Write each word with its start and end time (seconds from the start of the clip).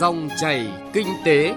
Dòng 0.00 0.28
chảy 0.40 0.66
kinh 0.92 1.06
tế. 1.24 1.54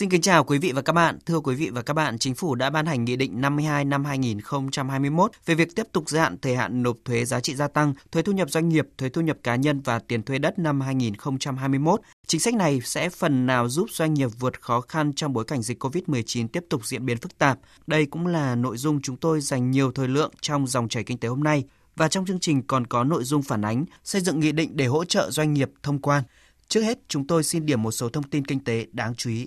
Xin 0.00 0.10
kính 0.10 0.20
chào 0.20 0.44
quý 0.44 0.58
vị 0.58 0.72
và 0.72 0.82
các 0.82 0.92
bạn. 0.92 1.18
Thưa 1.26 1.40
quý 1.40 1.54
vị 1.54 1.70
và 1.70 1.82
các 1.82 1.94
bạn, 1.94 2.18
Chính 2.18 2.34
phủ 2.34 2.54
đã 2.54 2.70
ban 2.70 2.86
hành 2.86 3.04
Nghị 3.04 3.16
định 3.16 3.40
52 3.40 3.84
năm 3.84 4.04
2021 4.04 5.30
về 5.46 5.54
việc 5.54 5.74
tiếp 5.74 5.86
tục 5.92 6.08
gia 6.08 6.22
hạn 6.22 6.36
thời 6.42 6.56
hạn 6.56 6.82
nộp 6.82 6.96
thuế 7.04 7.24
giá 7.24 7.40
trị 7.40 7.54
gia 7.54 7.68
tăng, 7.68 7.94
thuế 8.12 8.22
thu 8.22 8.32
nhập 8.32 8.50
doanh 8.50 8.68
nghiệp, 8.68 8.88
thuế 8.98 9.08
thu 9.08 9.20
nhập 9.20 9.36
cá 9.42 9.56
nhân 9.56 9.80
và 9.80 9.98
tiền 9.98 10.22
thuê 10.22 10.38
đất 10.38 10.58
năm 10.58 10.80
2021. 10.80 12.00
Chính 12.26 12.40
sách 12.40 12.54
này 12.54 12.80
sẽ 12.84 13.08
phần 13.08 13.46
nào 13.46 13.68
giúp 13.68 13.90
doanh 13.90 14.14
nghiệp 14.14 14.30
vượt 14.38 14.60
khó 14.60 14.80
khăn 14.80 15.12
trong 15.12 15.32
bối 15.32 15.44
cảnh 15.44 15.62
dịch 15.62 15.84
COVID-19 15.84 16.48
tiếp 16.48 16.64
tục 16.70 16.86
diễn 16.86 17.06
biến 17.06 17.18
phức 17.18 17.38
tạp. 17.38 17.58
Đây 17.86 18.06
cũng 18.06 18.26
là 18.26 18.54
nội 18.54 18.76
dung 18.76 19.00
chúng 19.02 19.16
tôi 19.16 19.40
dành 19.40 19.70
nhiều 19.70 19.92
thời 19.92 20.08
lượng 20.08 20.32
trong 20.40 20.66
dòng 20.66 20.88
chảy 20.88 21.04
kinh 21.04 21.18
tế 21.18 21.28
hôm 21.28 21.44
nay. 21.44 21.64
Và 21.96 22.08
trong 22.08 22.26
chương 22.26 22.40
trình 22.40 22.62
còn 22.62 22.86
có 22.86 23.04
nội 23.04 23.24
dung 23.24 23.42
phản 23.42 23.62
ánh 23.62 23.84
xây 24.04 24.20
dựng 24.20 24.40
nghị 24.40 24.52
định 24.52 24.76
để 24.76 24.86
hỗ 24.86 25.04
trợ 25.04 25.30
doanh 25.30 25.54
nghiệp 25.54 25.70
thông 25.82 25.98
quan. 25.98 26.22
Trước 26.68 26.80
hết, 26.80 26.98
chúng 27.08 27.26
tôi 27.26 27.44
xin 27.44 27.66
điểm 27.66 27.82
một 27.82 27.92
số 27.92 28.08
thông 28.08 28.24
tin 28.24 28.44
kinh 28.44 28.64
tế 28.64 28.86
đáng 28.92 29.14
chú 29.14 29.30
ý. 29.30 29.46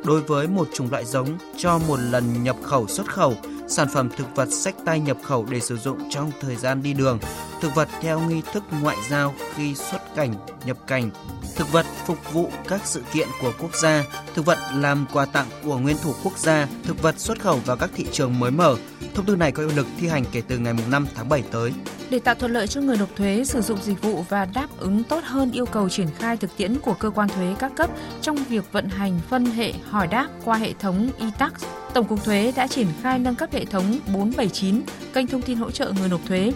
Đối 0.05 0.21
với 0.21 0.49
một 0.49 0.69
chủng 0.75 0.91
loại 0.91 1.05
giống 1.05 1.39
cho 1.57 1.79
một 1.79 1.99
lần 2.11 2.43
nhập 2.43 2.57
khẩu 2.63 2.87
xuất 2.87 3.07
khẩu, 3.07 3.35
sản 3.69 3.89
phẩm 3.89 4.09
thực 4.17 4.37
vật 4.37 4.49
sách 4.53 4.75
tay 4.85 5.01
nhập 5.01 5.17
khẩu 5.23 5.47
để 5.51 5.61
sử 5.61 5.77
dụng 5.77 5.99
trong 6.11 6.31
thời 6.41 6.57
gian 6.57 6.83
đi 6.83 6.93
đường, 6.93 7.19
thực 7.61 7.75
vật 7.75 7.89
theo 8.01 8.21
nghi 8.21 8.43
thức 8.53 8.63
ngoại 8.81 8.97
giao 9.11 9.35
khi 9.55 9.75
xuất 9.75 10.15
cảnh, 10.15 10.35
nhập 10.67 10.77
cảnh, 10.87 11.11
thực 11.57 11.73
vật 11.73 11.87
phục 12.07 12.33
vụ 12.33 12.51
các 12.69 12.81
sự 12.85 13.03
kiện 13.13 13.29
của 13.43 13.53
quốc 13.61 13.75
gia, 13.77 14.05
thực 14.35 14.47
vật 14.47 14.59
làm 14.75 15.07
quà 15.13 15.25
tặng 15.25 15.47
của 15.65 15.79
nguyên 15.79 15.97
thủ 16.03 16.13
quốc 16.25 16.39
gia, 16.39 16.69
thực 16.85 17.03
vật 17.03 17.19
xuất 17.19 17.41
khẩu 17.41 17.57
vào 17.67 17.77
các 17.77 17.91
thị 17.95 18.07
trường 18.13 18.39
mới 18.39 18.51
mở. 18.51 18.77
Thông 19.15 19.27
tư 19.27 19.37
này 19.37 19.53
có 19.53 19.63
hiệu 19.63 19.73
lực 19.77 19.87
thi 19.99 20.09
hành 20.09 20.25
kể 20.33 20.43
từ 20.49 20.59
ngày 20.59 20.75
5 20.91 21.07
tháng 21.15 21.29
7 21.29 21.43
tới. 21.51 21.73
Để 22.11 22.19
tạo 22.19 22.35
thuận 22.35 22.53
lợi 22.53 22.67
cho 22.67 22.81
người 22.81 22.97
nộp 22.97 23.17
thuế 23.17 23.45
sử 23.45 23.61
dụng 23.61 23.79
dịch 23.83 24.03
vụ 24.03 24.25
và 24.29 24.45
đáp 24.45 24.69
ứng 24.79 25.05
tốt 25.05 25.25
hơn 25.25 25.53
yêu 25.53 25.67
cầu 25.67 25.89
triển 25.89 26.09
khai 26.19 26.37
thực 26.37 26.57
tiễn 26.57 26.79
của 26.79 26.95
cơ 26.95 27.11
quan 27.11 27.29
thuế 27.29 27.55
các 27.59 27.73
cấp 27.77 27.91
trong 28.21 28.37
việc 28.37 28.73
vận 28.73 28.89
hành 28.89 29.21
phân 29.29 29.47
hệ 29.47 29.73
hỏi 29.91 30.07
đáp 30.07 30.27
qua 30.45 30.57
hệ 30.57 30.73
thống 30.73 31.11
e-tax, 31.19 31.53
Tổng 31.95 32.07
cục 32.07 32.25
Thuế 32.25 32.53
đã 32.57 32.67
triển 32.67 32.87
khai 33.03 33.19
nâng 33.19 33.35
cấp 33.35 33.53
hệ 33.53 33.65
thống 33.65 33.99
479 34.15 34.83
kênh 35.13 35.27
thông 35.27 35.43
tin 35.43 35.59
hỗ 35.59 35.71
trợ 35.71 35.93
người 35.99 36.09
nộp 36.09 36.21
thuế 36.27 36.53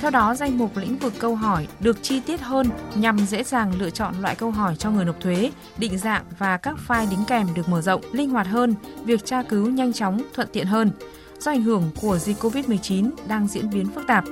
theo 0.00 0.10
đó, 0.10 0.34
danh 0.34 0.58
mục 0.58 0.76
lĩnh 0.76 0.96
vực 0.96 1.12
câu 1.18 1.34
hỏi 1.34 1.68
được 1.80 2.02
chi 2.02 2.20
tiết 2.20 2.40
hơn 2.40 2.66
nhằm 2.94 3.18
dễ 3.18 3.44
dàng 3.44 3.72
lựa 3.80 3.90
chọn 3.90 4.14
loại 4.20 4.34
câu 4.34 4.50
hỏi 4.50 4.76
cho 4.76 4.90
người 4.90 5.04
nộp 5.04 5.20
thuế, 5.20 5.50
định 5.78 5.98
dạng 5.98 6.24
và 6.38 6.56
các 6.56 6.76
file 6.88 7.10
đính 7.10 7.24
kèm 7.26 7.46
được 7.54 7.68
mở 7.68 7.80
rộng, 7.82 8.00
linh 8.12 8.30
hoạt 8.30 8.46
hơn, 8.46 8.74
việc 9.04 9.24
tra 9.24 9.42
cứu 9.42 9.70
nhanh 9.70 9.92
chóng, 9.92 10.22
thuận 10.34 10.48
tiện 10.52 10.66
hơn. 10.66 10.90
Do 11.38 11.50
ảnh 11.50 11.62
hưởng 11.62 11.90
của 12.00 12.18
dịch 12.18 12.36
COVID-19 12.42 13.10
đang 13.28 13.48
diễn 13.48 13.70
biến 13.70 13.86
phức 13.94 14.06
tạp, 14.06 14.24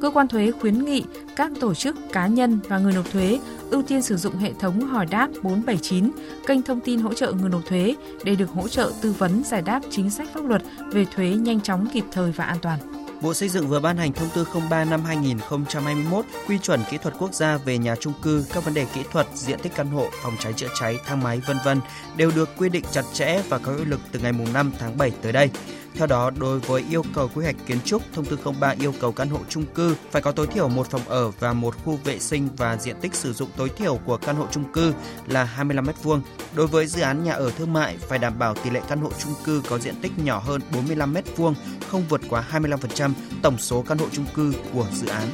cơ 0.00 0.10
quan 0.10 0.28
thuế 0.28 0.50
khuyến 0.50 0.84
nghị 0.84 1.04
các 1.36 1.52
tổ 1.60 1.74
chức, 1.74 1.96
cá 2.12 2.26
nhân 2.26 2.58
và 2.68 2.78
người 2.78 2.92
nộp 2.92 3.10
thuế 3.12 3.38
ưu 3.70 3.82
tiên 3.82 4.02
sử 4.02 4.16
dụng 4.16 4.36
hệ 4.36 4.52
thống 4.52 4.80
hỏi 4.80 5.06
đáp 5.10 5.28
479, 5.42 6.10
kênh 6.46 6.62
thông 6.62 6.80
tin 6.80 7.00
hỗ 7.00 7.14
trợ 7.14 7.32
người 7.32 7.50
nộp 7.50 7.66
thuế 7.66 7.94
để 8.24 8.34
được 8.34 8.50
hỗ 8.50 8.68
trợ 8.68 8.92
tư 9.02 9.14
vấn 9.18 9.42
giải 9.44 9.62
đáp 9.62 9.80
chính 9.90 10.10
sách 10.10 10.28
pháp 10.34 10.44
luật 10.44 10.62
về 10.92 11.04
thuế 11.04 11.30
nhanh 11.30 11.60
chóng, 11.60 11.86
kịp 11.92 12.04
thời 12.12 12.32
và 12.32 12.44
an 12.44 12.58
toàn. 12.62 12.95
Bộ 13.20 13.34
Xây 13.34 13.48
dựng 13.48 13.68
vừa 13.68 13.80
ban 13.80 13.96
hành 13.96 14.12
thông 14.12 14.28
tư 14.34 14.46
03 14.70 14.84
năm 14.84 15.04
2021 15.04 16.24
quy 16.48 16.58
chuẩn 16.58 16.80
kỹ 16.90 16.98
thuật 16.98 17.14
quốc 17.18 17.34
gia 17.34 17.56
về 17.56 17.78
nhà 17.78 17.96
trung 17.96 18.12
cư, 18.22 18.44
các 18.52 18.64
vấn 18.64 18.74
đề 18.74 18.86
kỹ 18.94 19.00
thuật, 19.12 19.26
diện 19.34 19.58
tích 19.62 19.72
căn 19.76 19.90
hộ, 19.90 20.08
phòng 20.22 20.36
cháy 20.38 20.52
chữa 20.52 20.68
cháy, 20.80 20.98
thang 21.06 21.22
máy 21.22 21.40
vân 21.46 21.56
vân 21.64 21.80
đều 22.16 22.30
được 22.30 22.48
quy 22.56 22.68
định 22.68 22.84
chặt 22.92 23.04
chẽ 23.12 23.42
và 23.48 23.58
có 23.58 23.72
hiệu 23.72 23.84
lực 23.84 24.00
từ 24.12 24.20
ngày 24.20 24.32
5 24.32 24.72
tháng 24.78 24.98
7 24.98 25.10
tới 25.22 25.32
đây. 25.32 25.50
Theo 25.94 26.06
đó, 26.06 26.30
đối 26.30 26.58
với 26.58 26.84
yêu 26.90 27.02
cầu 27.14 27.30
quy 27.34 27.44
hoạch 27.44 27.56
kiến 27.66 27.78
trúc, 27.84 28.02
thông 28.14 28.24
tư 28.24 28.38
03 28.60 28.74
yêu 28.80 28.94
cầu 29.00 29.12
căn 29.12 29.28
hộ 29.28 29.38
chung 29.48 29.64
cư 29.74 29.96
phải 30.10 30.22
có 30.22 30.32
tối 30.32 30.46
thiểu 30.46 30.68
một 30.68 30.90
phòng 30.90 31.08
ở 31.08 31.30
và 31.30 31.52
một 31.52 31.74
khu 31.84 31.98
vệ 32.04 32.18
sinh 32.18 32.48
và 32.56 32.76
diện 32.76 32.96
tích 33.00 33.14
sử 33.14 33.32
dụng 33.32 33.48
tối 33.56 33.70
thiểu 33.76 33.98
của 34.04 34.16
căn 34.16 34.36
hộ 34.36 34.46
chung 34.50 34.72
cư 34.72 34.92
là 35.26 35.44
25 35.44 35.86
m2. 35.86 36.20
Đối 36.54 36.66
với 36.66 36.86
dự 36.86 37.02
án 37.02 37.24
nhà 37.24 37.32
ở 37.32 37.50
thương 37.50 37.72
mại 37.72 37.96
phải 38.08 38.18
đảm 38.18 38.38
bảo 38.38 38.54
tỷ 38.54 38.70
lệ 38.70 38.80
căn 38.88 39.00
hộ 39.00 39.10
chung 39.24 39.34
cư 39.44 39.62
có 39.68 39.78
diện 39.78 39.94
tích 40.02 40.12
nhỏ 40.18 40.38
hơn 40.38 40.60
45 40.74 41.14
m2, 41.14 41.54
không 41.90 42.04
vượt 42.08 42.20
quá 42.28 42.44
25% 42.52 43.05
tổng 43.42 43.58
số 43.58 43.82
căn 43.82 43.98
hộ 43.98 44.06
chung 44.12 44.26
cư 44.34 44.52
của 44.72 44.86
dự 44.92 45.06
án. 45.06 45.28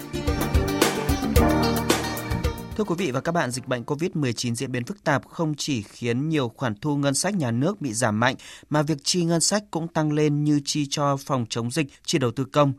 Thưa 2.76 2.84
quý 2.84 2.94
vị 2.98 3.10
và 3.10 3.20
các 3.20 3.32
bạn, 3.32 3.50
dịch 3.50 3.68
bệnh 3.68 3.84
COVID-19 3.84 4.54
diễn 4.54 4.72
biến 4.72 4.84
phức 4.84 5.04
tạp 5.04 5.28
không 5.28 5.54
chỉ 5.56 5.82
khiến 5.82 6.28
nhiều 6.28 6.48
khoản 6.56 6.74
thu 6.80 6.96
ngân 6.96 7.14
sách 7.14 7.34
nhà 7.34 7.50
nước 7.50 7.80
bị 7.80 7.92
giảm 7.92 8.20
mạnh, 8.20 8.36
mà 8.70 8.82
việc 8.82 8.98
chi 9.04 9.24
ngân 9.24 9.40
sách 9.40 9.64
cũng 9.70 9.88
tăng 9.88 10.12
lên 10.12 10.44
như 10.44 10.60
chi 10.64 10.86
cho 10.90 11.16
phòng 11.16 11.46
chống 11.50 11.70
dịch, 11.70 11.86
chi 12.04 12.18
đầu 12.18 12.30
tư 12.30 12.44
công. 12.44 12.72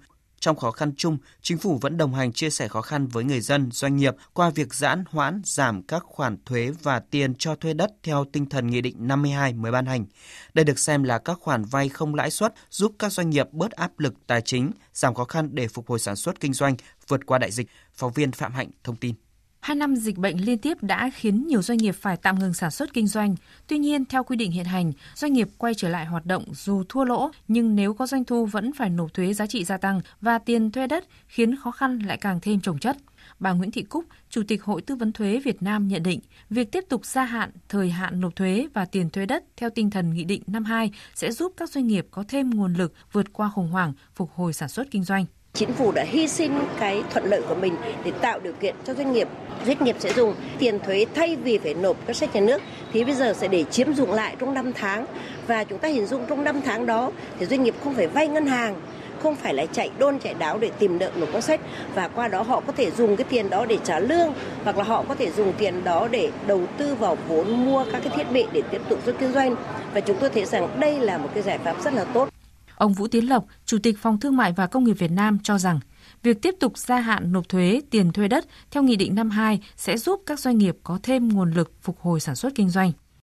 Trong 0.43 0.55
khó 0.55 0.71
khăn 0.71 0.91
chung, 0.97 1.17
chính 1.41 1.57
phủ 1.57 1.77
vẫn 1.81 1.97
đồng 1.97 2.13
hành 2.13 2.33
chia 2.33 2.49
sẻ 2.49 2.67
khó 2.67 2.81
khăn 2.81 3.07
với 3.07 3.23
người 3.23 3.41
dân, 3.41 3.71
doanh 3.71 3.97
nghiệp 3.97 4.15
qua 4.33 4.49
việc 4.49 4.73
giãn 4.73 5.03
hoãn 5.09 5.41
giảm 5.45 5.83
các 5.83 6.03
khoản 6.05 6.37
thuế 6.45 6.71
và 6.83 6.99
tiền 6.99 7.35
cho 7.35 7.55
thuê 7.55 7.73
đất 7.73 7.91
theo 8.03 8.25
tinh 8.31 8.45
thần 8.45 8.67
Nghị 8.67 8.81
định 8.81 8.95
52 8.99 9.53
mới 9.53 9.71
ban 9.71 9.85
hành. 9.85 10.05
Đây 10.53 10.65
được 10.65 10.79
xem 10.79 11.03
là 11.03 11.17
các 11.17 11.37
khoản 11.41 11.63
vay 11.63 11.89
không 11.89 12.15
lãi 12.15 12.31
suất 12.31 12.53
giúp 12.69 12.91
các 12.99 13.11
doanh 13.11 13.29
nghiệp 13.29 13.47
bớt 13.51 13.71
áp 13.71 13.99
lực 13.99 14.13
tài 14.27 14.41
chính, 14.41 14.71
giảm 14.93 15.15
khó 15.15 15.25
khăn 15.25 15.49
để 15.51 15.67
phục 15.67 15.89
hồi 15.89 15.99
sản 15.99 16.15
xuất 16.15 16.39
kinh 16.39 16.53
doanh, 16.53 16.75
vượt 17.07 17.25
qua 17.25 17.37
đại 17.37 17.51
dịch. 17.51 17.67
Phóng 17.93 18.13
viên 18.13 18.31
Phạm 18.31 18.53
Hạnh 18.53 18.71
thông 18.83 18.95
tin. 18.95 19.15
Hai 19.63 19.75
năm 19.75 19.95
dịch 19.95 20.17
bệnh 20.17 20.45
liên 20.45 20.57
tiếp 20.57 20.77
đã 20.81 21.09
khiến 21.13 21.47
nhiều 21.47 21.61
doanh 21.61 21.77
nghiệp 21.77 21.91
phải 21.91 22.17
tạm 22.17 22.39
ngừng 22.39 22.53
sản 22.53 22.71
xuất 22.71 22.93
kinh 22.93 23.07
doanh. 23.07 23.35
Tuy 23.67 23.77
nhiên, 23.77 24.05
theo 24.05 24.23
quy 24.23 24.35
định 24.35 24.51
hiện 24.51 24.65
hành, 24.65 24.91
doanh 25.15 25.33
nghiệp 25.33 25.47
quay 25.57 25.73
trở 25.73 25.89
lại 25.89 26.05
hoạt 26.05 26.25
động 26.25 26.43
dù 26.51 26.83
thua 26.89 27.03
lỗ, 27.03 27.29
nhưng 27.47 27.75
nếu 27.75 27.93
có 27.93 28.07
doanh 28.07 28.23
thu 28.23 28.45
vẫn 28.45 28.73
phải 28.73 28.89
nộp 28.89 29.13
thuế 29.13 29.33
giá 29.33 29.47
trị 29.47 29.63
gia 29.63 29.77
tăng 29.77 30.01
và 30.21 30.37
tiền 30.37 30.71
thuê 30.71 30.87
đất 30.87 31.05
khiến 31.27 31.55
khó 31.55 31.71
khăn 31.71 31.99
lại 31.99 32.17
càng 32.17 32.39
thêm 32.41 32.59
trồng 32.61 32.79
chất. 32.79 32.97
Bà 33.39 33.51
Nguyễn 33.51 33.71
Thị 33.71 33.81
Cúc, 33.81 34.05
Chủ 34.29 34.41
tịch 34.47 34.63
Hội 34.63 34.81
Tư 34.81 34.95
vấn 34.95 35.11
Thuế 35.11 35.39
Việt 35.39 35.61
Nam 35.61 35.87
nhận 35.87 36.03
định, 36.03 36.19
việc 36.49 36.71
tiếp 36.71 36.83
tục 36.89 37.05
gia 37.05 37.23
hạn 37.23 37.51
thời 37.69 37.89
hạn 37.89 38.21
nộp 38.21 38.35
thuế 38.35 38.67
và 38.73 38.85
tiền 38.85 39.09
thuê 39.09 39.25
đất 39.25 39.43
theo 39.57 39.69
tinh 39.69 39.89
thần 39.89 40.13
Nghị 40.13 40.23
định 40.23 40.43
52 40.47 40.91
sẽ 41.15 41.31
giúp 41.31 41.53
các 41.57 41.69
doanh 41.69 41.87
nghiệp 41.87 42.07
có 42.11 42.23
thêm 42.27 42.49
nguồn 42.49 42.73
lực 42.73 42.93
vượt 43.11 43.33
qua 43.33 43.51
khủng 43.55 43.71
hoảng, 43.71 43.93
phục 44.15 44.31
hồi 44.35 44.53
sản 44.53 44.69
xuất 44.69 44.91
kinh 44.91 45.03
doanh. 45.03 45.25
Chính 45.53 45.73
phủ 45.73 45.91
đã 45.91 46.03
hy 46.03 46.27
sinh 46.27 46.59
cái 46.79 47.03
thuận 47.11 47.25
lợi 47.25 47.41
của 47.49 47.55
mình 47.55 47.75
để 48.05 48.11
tạo 48.21 48.39
điều 48.39 48.53
kiện 48.53 48.75
cho 48.85 48.93
doanh 48.93 49.13
nghiệp. 49.13 49.27
Doanh 49.65 49.83
nghiệp 49.83 49.95
sẽ 49.99 50.13
dùng 50.13 50.35
tiền 50.59 50.79
thuế 50.79 51.05
thay 51.15 51.35
vì 51.35 51.57
phải 51.57 51.73
nộp 51.73 51.97
các 52.07 52.15
sách 52.15 52.35
nhà 52.35 52.41
nước 52.41 52.61
thì 52.93 53.03
bây 53.03 53.15
giờ 53.15 53.33
sẽ 53.33 53.47
để 53.47 53.63
chiếm 53.63 53.93
dụng 53.93 54.11
lại 54.11 54.35
trong 54.39 54.53
5 54.53 54.73
tháng. 54.73 55.05
Và 55.47 55.63
chúng 55.63 55.79
ta 55.79 55.87
hình 55.87 56.05
dung 56.05 56.25
trong 56.29 56.43
5 56.43 56.61
tháng 56.65 56.85
đó 56.85 57.11
thì 57.39 57.45
doanh 57.45 57.63
nghiệp 57.63 57.75
không 57.83 57.93
phải 57.93 58.07
vay 58.07 58.27
ngân 58.27 58.45
hàng 58.45 58.75
không 59.23 59.35
phải 59.35 59.53
là 59.53 59.65
chạy 59.65 59.89
đôn 59.99 60.19
chạy 60.19 60.33
đáo 60.33 60.57
để 60.57 60.71
tìm 60.79 60.99
nợ 60.99 61.11
nộp 61.15 61.33
ngân 61.33 61.41
sách. 61.41 61.61
Và 61.95 62.07
qua 62.07 62.27
đó 62.27 62.41
họ 62.41 62.61
có 62.67 62.73
thể 62.73 62.91
dùng 62.91 63.15
cái 63.15 63.25
tiền 63.29 63.49
đó 63.49 63.65
để 63.65 63.77
trả 63.83 63.99
lương 63.99 64.33
hoặc 64.63 64.77
là 64.77 64.83
họ 64.83 65.03
có 65.07 65.15
thể 65.15 65.31
dùng 65.31 65.53
tiền 65.57 65.83
đó 65.83 66.07
để 66.11 66.31
đầu 66.47 66.61
tư 66.77 66.95
vào 66.95 67.17
vốn 67.27 67.65
mua 67.65 67.85
các 67.91 68.03
cái 68.03 68.17
thiết 68.17 68.31
bị 68.31 68.45
để 68.53 68.61
tiếp 68.71 68.81
tục 68.89 68.99
xuất 69.05 69.15
kinh 69.19 69.33
doanh. 69.33 69.55
Và 69.93 69.99
chúng 69.99 70.17
tôi 70.19 70.29
thấy 70.29 70.45
rằng 70.45 70.79
đây 70.79 70.99
là 70.99 71.17
một 71.17 71.29
cái 71.33 71.43
giải 71.43 71.57
pháp 71.57 71.83
rất 71.83 71.93
là 71.93 72.03
tốt. 72.03 72.29
Ông 72.75 72.93
Vũ 72.93 73.07
Tiến 73.07 73.29
Lộc, 73.29 73.45
Chủ 73.65 73.77
tịch 73.83 73.95
Phòng 74.01 74.19
Thương 74.19 74.37
mại 74.37 74.53
và 74.53 74.67
Công 74.67 74.83
nghiệp 74.83 74.93
Việt 74.93 75.11
Nam 75.11 75.37
cho 75.43 75.57
rằng 75.57 75.79
Việc 76.23 76.41
tiếp 76.41 76.55
tục 76.59 76.77
gia 76.77 76.99
hạn 76.99 77.31
nộp 77.31 77.49
thuế 77.49 77.81
tiền 77.89 78.11
thuê 78.11 78.27
đất 78.27 78.45
theo 78.71 78.83
Nghị 78.83 78.95
định 78.95 79.15
52 79.15 79.59
sẽ 79.77 79.97
giúp 79.97 80.21
các 80.25 80.39
doanh 80.39 80.57
nghiệp 80.57 80.77
có 80.83 80.99
thêm 81.03 81.29
nguồn 81.29 81.51
lực 81.51 81.71
phục 81.81 81.99
hồi 81.99 82.19
sản 82.19 82.35
xuất 82.35 82.55
kinh 82.55 82.69
doanh. 82.69 82.91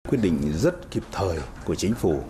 Quyết 0.08 0.18
định 0.22 0.52
rất 0.54 0.90
kịp 0.90 1.02
thời 1.12 1.38
của 1.64 1.74
chính 1.74 1.94
phủ 1.94 2.22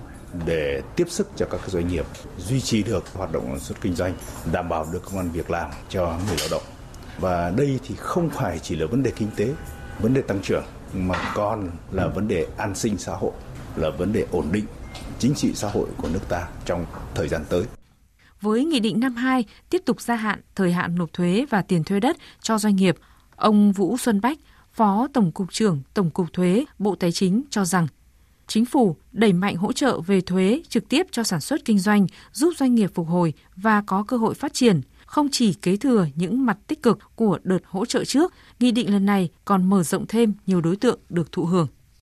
để 0.47 0.83
tiếp 0.97 1.07
sức 1.11 1.31
cho 1.37 1.47
các 1.51 1.61
doanh 1.67 1.89
nghiệp 1.89 2.07
duy 2.39 2.61
trì 2.61 2.83
được 2.83 3.15
hoạt 3.15 3.33
động 3.33 3.47
sản 3.47 3.61
xuất 3.61 3.81
kinh 3.81 3.95
doanh, 3.95 4.15
đảm 4.53 4.69
bảo 4.69 4.87
được 4.93 5.05
công 5.05 5.17
an 5.17 5.31
việc 5.33 5.51
làm 5.51 5.71
cho 5.89 6.19
người 6.27 6.37
lao 6.39 6.49
động. 6.51 6.63
Và 7.19 7.51
đây 7.57 7.81
thì 7.85 7.95
không 7.99 8.31
phải 8.31 8.59
chỉ 8.59 8.77
là 8.77 8.87
vấn 8.87 9.03
đề 9.03 9.11
kinh 9.17 9.29
tế, 9.37 9.55
vấn 10.01 10.15
đề 10.15 10.23
tăng 10.23 10.43
trưởng 10.43 10.65
mà 10.95 11.33
còn 11.35 11.71
là 11.91 12.07
vấn 12.07 12.29
đề 12.29 12.47
an 12.57 12.75
sinh 12.75 12.99
xã 12.99 13.13
hội, 13.13 13.33
là 13.77 13.91
vấn 13.91 14.13
đề 14.13 14.27
ổn 14.31 14.53
định 14.53 14.65
chính 15.19 15.35
trị 15.35 15.53
xã 15.55 15.69
hội 15.69 15.89
của 15.97 16.09
nước 16.09 16.29
ta 16.29 16.49
trong 16.65 16.87
thời 17.15 17.29
gian 17.29 17.45
tới. 17.49 17.65
Với 18.45 18.65
Nghị 18.65 18.81
định 18.81 19.01
52 19.01 19.45
tiếp 19.71 19.83
tục 19.85 20.01
gia 20.01 20.15
hạn 20.15 20.41
thời 20.55 20.73
hạn 20.73 20.95
nộp 20.95 21.13
thuế 21.13 21.47
và 21.51 21.63
tiền 21.63 21.85
thuê 21.85 22.01
đất 22.01 22.17
cho 22.43 22.59
doanh 22.59 22.77
nghiệp, 22.77 22.97
ông 23.37 23.73
Vũ 23.73 23.97
Xuân 23.97 24.21
Bách, 24.21 24.39
Phó 24.73 25.09
Tổng 25.13 25.33
cục 25.33 25.53
trưởng 25.53 25.83
Tổng 25.95 26.11
cục 26.11 26.33
Thuế, 26.33 26.65
Bộ 26.79 26.95
Tài 26.95 27.13
chính 27.13 27.43
cho 27.51 27.65
rằng 27.65 27.87
Chính 28.47 28.65
phủ 28.65 28.97
đẩy 29.13 29.33
mạnh 29.33 29.57
hỗ 29.57 29.73
trợ 29.73 30.01
về 30.01 30.21
thuế 30.21 30.63
trực 30.69 30.89
tiếp 30.89 31.07
cho 31.11 31.23
sản 31.23 31.41
xuất 31.41 31.65
kinh 31.65 31.79
doanh, 31.79 32.07
giúp 32.33 32.53
doanh 32.57 32.75
nghiệp 32.75 32.91
phục 32.95 33.09
hồi 33.09 33.33
và 33.57 33.83
có 33.87 34.05
cơ 34.09 34.17
hội 34.17 34.35
phát 34.35 34.55
triển, 34.55 34.81
không 35.07 35.29
chỉ 35.33 35.53
kế 35.53 35.77
thừa 35.77 36.07
những 36.15 36.47
mặt 36.47 36.59
tích 36.67 36.83
cực 36.83 36.99
của 37.15 37.39
đợt 37.45 37.61
hỗ 37.65 37.85
trợ 37.85 38.05
trước, 38.05 38.33
nghị 38.61 38.71
định 38.71 38.93
lần 38.93 39.07
này 39.07 39.29
còn 39.45 39.71
mở 39.71 39.83
rộng 39.83 40.07
thêm 40.07 40.33
nhiều 40.47 40.61
đối 40.61 40.77
tượng 40.77 40.99
được 41.09 41.33
thụ 41.33 41.45
hưởng. 41.45 41.67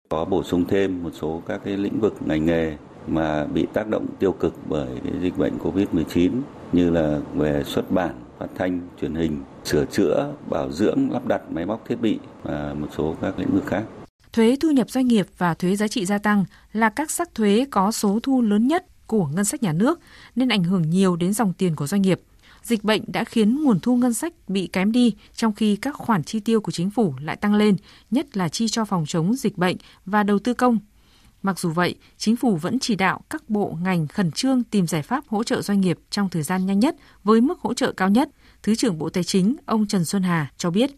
Có 0.08 0.24
bổ 0.24 0.44
sung 0.44 0.64
thêm 0.68 1.02
một 1.02 1.10
số 1.20 1.42
các 1.46 1.60
cái 1.64 1.76
lĩnh 1.76 2.00
vực 2.00 2.14
ngành 2.26 2.46
nghề 2.46 2.76
mà 3.06 3.44
bị 3.44 3.66
tác 3.72 3.88
động 3.88 4.06
tiêu 4.18 4.32
cực 4.32 4.54
bởi 4.68 4.88
cái 5.04 5.12
dịch 5.22 5.38
bệnh 5.38 5.58
Covid-19 5.58 6.30
như 6.72 6.90
là 6.90 7.20
về 7.34 7.62
xuất 7.66 7.90
bản, 7.90 8.14
phát 8.38 8.46
thanh, 8.54 8.80
truyền 9.00 9.14
hình, 9.14 9.42
sửa 9.64 9.84
chữa, 9.84 10.32
bảo 10.50 10.72
dưỡng, 10.72 11.10
lắp 11.10 11.26
đặt 11.26 11.42
máy 11.50 11.66
móc 11.66 11.88
thiết 11.88 12.00
bị 12.00 12.18
và 12.42 12.74
một 12.74 12.88
số 12.96 13.16
các 13.20 13.38
lĩnh 13.38 13.54
vực 13.54 13.66
khác. 13.66 13.84
Thuế 14.32 14.56
thu 14.60 14.70
nhập 14.70 14.90
doanh 14.90 15.06
nghiệp 15.06 15.26
và 15.38 15.54
thuế 15.54 15.76
giá 15.76 15.88
trị 15.88 16.04
gia 16.04 16.18
tăng 16.18 16.44
là 16.72 16.88
các 16.88 17.10
sắc 17.10 17.34
thuế 17.34 17.66
có 17.70 17.92
số 17.92 18.18
thu 18.22 18.42
lớn 18.42 18.66
nhất 18.66 18.86
của 19.06 19.26
ngân 19.26 19.44
sách 19.44 19.62
nhà 19.62 19.72
nước 19.72 20.00
nên 20.36 20.48
ảnh 20.48 20.64
hưởng 20.64 20.90
nhiều 20.90 21.16
đến 21.16 21.32
dòng 21.32 21.52
tiền 21.52 21.76
của 21.76 21.86
doanh 21.86 22.02
nghiệp. 22.02 22.20
Dịch 22.62 22.84
bệnh 22.84 23.02
đã 23.06 23.24
khiến 23.24 23.64
nguồn 23.64 23.80
thu 23.80 23.96
ngân 23.96 24.14
sách 24.14 24.32
bị 24.48 24.66
kém 24.66 24.92
đi 24.92 25.14
trong 25.34 25.52
khi 25.52 25.76
các 25.76 25.94
khoản 25.94 26.24
chi 26.24 26.40
tiêu 26.40 26.60
của 26.60 26.72
chính 26.72 26.90
phủ 26.90 27.14
lại 27.20 27.36
tăng 27.36 27.54
lên, 27.54 27.76
nhất 28.10 28.36
là 28.36 28.48
chi 28.48 28.68
cho 28.68 28.84
phòng 28.84 29.04
chống 29.06 29.34
dịch 29.34 29.58
bệnh 29.58 29.76
và 30.04 30.22
đầu 30.22 30.38
tư 30.38 30.54
công. 30.54 30.78
Mặc 31.46 31.58
dù 31.58 31.70
vậy, 31.70 31.94
chính 32.18 32.36
phủ 32.36 32.56
vẫn 32.56 32.78
chỉ 32.78 32.94
đạo 32.94 33.20
các 33.30 33.50
bộ 33.50 33.78
ngành 33.82 34.06
khẩn 34.06 34.32
trương 34.32 34.62
tìm 34.64 34.86
giải 34.86 35.02
pháp 35.02 35.24
hỗ 35.28 35.44
trợ 35.44 35.62
doanh 35.62 35.80
nghiệp 35.80 35.98
trong 36.10 36.28
thời 36.28 36.42
gian 36.42 36.66
nhanh 36.66 36.78
nhất 36.78 36.96
với 37.24 37.40
mức 37.40 37.60
hỗ 37.60 37.74
trợ 37.74 37.92
cao 37.92 38.08
nhất. 38.08 38.28
Thứ 38.62 38.74
trưởng 38.74 38.98
Bộ 38.98 39.10
Tài 39.10 39.24
chính 39.24 39.56
ông 39.66 39.86
Trần 39.86 40.04
Xuân 40.04 40.22
Hà 40.22 40.50
cho 40.56 40.70
biết. 40.70 40.90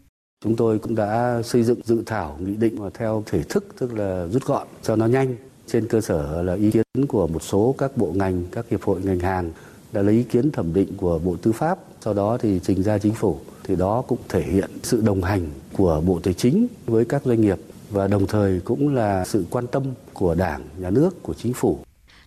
Chúng 0.43 0.55
tôi 0.55 0.79
cũng 0.79 0.95
đã 0.95 1.41
xây 1.43 1.63
dựng 1.63 1.79
dự 1.83 2.03
thảo 2.05 2.37
nghị 2.39 2.55
định 2.55 2.75
mà 2.79 2.89
theo 2.93 3.23
thể 3.25 3.43
thức 3.43 3.65
tức 3.79 3.93
là 3.93 4.27
rút 4.27 4.45
gọn 4.45 4.67
cho 4.83 4.95
nó 4.95 5.05
nhanh 5.05 5.35
trên 5.67 5.87
cơ 5.87 6.01
sở 6.01 6.41
là 6.41 6.53
ý 6.53 6.71
kiến 6.71 7.07
của 7.07 7.27
một 7.27 7.43
số 7.43 7.75
các 7.77 7.97
bộ 7.97 8.11
ngành, 8.15 8.43
các 8.51 8.65
hiệp 8.69 8.81
hội 8.81 9.01
ngành 9.03 9.19
hàng 9.19 9.51
đã 9.91 10.01
lấy 10.01 10.15
ý 10.15 10.23
kiến 10.23 10.51
thẩm 10.51 10.73
định 10.73 10.97
của 10.97 11.19
Bộ 11.19 11.35
Tư 11.41 11.51
pháp, 11.51 11.79
sau 12.01 12.13
đó 12.13 12.37
thì 12.37 12.59
trình 12.63 12.83
ra 12.83 12.97
chính 12.97 13.13
phủ. 13.13 13.39
Thì 13.63 13.75
đó 13.75 14.01
cũng 14.01 14.19
thể 14.29 14.43
hiện 14.43 14.69
sự 14.83 15.01
đồng 15.01 15.23
hành 15.23 15.49
của 15.73 16.01
Bộ 16.05 16.19
Tài 16.23 16.33
chính 16.33 16.67
với 16.85 17.05
các 17.05 17.21
doanh 17.25 17.41
nghiệp 17.41 17.57
và 17.89 18.07
đồng 18.07 18.27
thời 18.27 18.59
cũng 18.59 18.95
là 18.95 19.25
sự 19.25 19.45
quan 19.49 19.67
tâm 19.67 19.83
của 20.13 20.35
Đảng, 20.35 20.61
Nhà 20.77 20.89
nước, 20.89 21.23
của 21.23 21.33
Chính 21.33 21.53
phủ. 21.53 21.79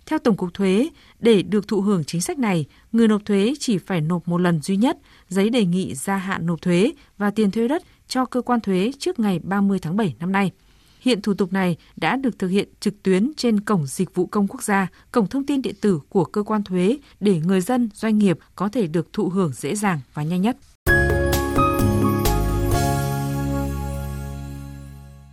Theo 0.07 0.19
Tổng 0.19 0.37
cục 0.37 0.55
Thuế, 0.55 0.89
để 1.21 1.43
được 1.43 1.69
thụ 1.69 1.81
hưởng 1.81 2.05
chính 2.05 2.21
sách 2.21 2.39
này, 2.39 2.67
người 2.93 3.09
nộp 3.09 3.25
thuế 3.25 3.55
chỉ 3.59 3.79
phải 3.79 4.01
nộp 4.01 4.29
một 4.29 4.39
lần 4.39 4.61
duy 4.63 4.77
nhất 4.77 4.99
giấy 5.29 5.51
đề 5.51 5.65
nghị 5.65 5.95
gia 5.95 6.17
hạn 6.17 6.47
nộp 6.47 6.63
thuế 6.63 6.93
và 7.19 7.31
tiền 7.31 7.51
thuê 7.51 7.69
đất 7.69 7.83
cho 8.09 8.25
cơ 8.25 8.43
quan 8.43 8.61
thuế 8.61 8.93
trước 8.99 9.19
ngày 9.19 9.39
30 9.39 9.79
tháng 9.79 9.97
7 9.97 10.15
năm 10.21 10.33
nay. 10.33 10.51
Hiện 11.01 11.23
thủ 11.23 11.35
tục 11.35 11.53
này 11.53 11.77
đã 11.97 12.17
được 12.17 12.39
thực 12.39 12.49
hiện 12.49 12.69
trực 12.81 13.03
tuyến 13.03 13.33
trên 13.37 13.61
Cổng 13.61 13.87
Dịch 13.87 14.15
vụ 14.15 14.27
Công 14.27 14.49
Quốc 14.49 14.63
gia, 14.63 14.89
Cổng 15.13 15.27
Thông 15.27 15.47
tin 15.47 15.63
Điện 15.63 15.75
tử 15.81 16.01
của 16.09 16.25
cơ 16.25 16.43
quan 16.43 16.65
thuế 16.65 16.97
để 17.21 17.41
người 17.45 17.61
dân, 17.61 17.89
doanh 17.95 18.19
nghiệp 18.19 18.39
có 18.57 18.69
thể 18.69 18.87
được 18.87 19.13
thụ 19.13 19.29
hưởng 19.29 19.53
dễ 19.53 19.75
dàng 19.75 20.01
và 20.15 20.23
nhanh 20.23 20.43
nhất. 20.43 20.57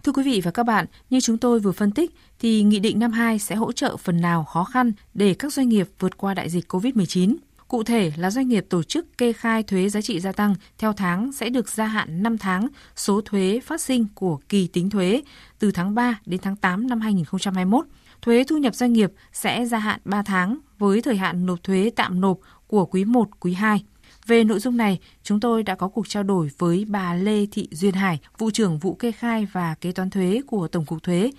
Thưa 0.04 0.12
quý 0.12 0.24
vị 0.24 0.42
và 0.44 0.52
các 0.52 0.64
bạn, 0.64 0.86
như 1.10 1.20
chúng 1.20 1.38
tôi 1.38 1.60
vừa 1.60 1.72
phân 1.72 1.92
tích, 1.92 2.16
thì 2.40 2.64
Nghị 2.64 2.80
định 2.80 3.00
52 3.00 3.40
sẽ 3.40 3.56
hỗ 3.56 3.72
trợ 3.72 3.98
phần 3.98 4.22
nào 4.22 4.44
khó 4.44 4.64
khăn 4.64 4.92
để 5.14 5.34
các 5.34 5.54
doanh 5.54 5.70
nghiệp 5.70 5.90
vượt 6.00 6.18
qua 6.18 6.34
đại 6.34 6.50
dịch 6.50 6.74
COVID-19. 6.74 7.36
Cụ 7.68 7.84
thể 7.84 8.12
là 8.18 8.32
doanh 8.32 8.48
nghiệp 8.48 8.66
tổ 8.70 8.84
chức 8.84 9.18
kê 9.18 9.34
khai 9.34 9.64
thuế 9.64 9.90
giá 9.90 10.02
trị 10.02 10.20
gia 10.20 10.32
tăng 10.32 10.56
theo 10.78 10.94
tháng 10.94 11.32
sẽ 11.32 11.50
được 11.50 11.70
gia 11.70 11.86
hạn 11.86 12.24
5 12.24 12.38
tháng 12.38 12.68
số 12.96 13.22
thuế 13.22 13.60
phát 13.66 13.82
sinh 13.82 14.08
của 14.16 14.40
kỳ 14.50 14.68
tính 14.68 14.90
thuế 14.90 15.22
từ 15.60 15.72
tháng 15.72 15.96
3 15.96 16.20
đến 16.26 16.40
tháng 16.44 16.56
8 16.56 16.88
năm 16.88 17.02
2021. 17.02 17.86
Thuế 18.22 18.44
thu 18.44 18.58
nhập 18.58 18.76
doanh 18.76 18.94
nghiệp 18.94 19.12
sẽ 19.34 19.66
gia 19.66 19.78
hạn 19.80 20.00
3 20.06 20.22
tháng 20.22 20.58
với 20.78 21.02
thời 21.02 21.18
hạn 21.18 21.46
nộp 21.46 21.64
thuế 21.64 21.92
tạm 21.96 22.22
nộp 22.22 22.38
của 22.68 22.86
quý 22.86 23.06
1, 23.06 23.30
quý 23.40 23.54
2. 23.54 23.84
Về 24.30 24.44
nội 24.44 24.60
dung 24.60 24.78
này, 24.78 25.00
chúng 25.24 25.40
tôi 25.40 25.64
đã 25.64 25.76
có 25.76 25.88
cuộc 25.88 26.08
trao 26.10 26.24
đổi 26.24 26.50
với 26.58 26.86
bà 26.88 27.14
Lê 27.14 27.46
Thị 27.52 27.68
Duyên 27.72 27.94
Hải, 27.94 28.20
vụ 28.38 28.52
trưởng 28.52 28.80
vụ 28.80 28.94
kê 28.94 29.12
khai 29.12 29.48
và 29.52 29.76
kế 29.82 29.92
toán 29.92 30.10
thuế 30.10 30.42
của 30.48 30.68
Tổng 30.68 30.86
cục 30.86 31.04
Thuế. 31.04 31.32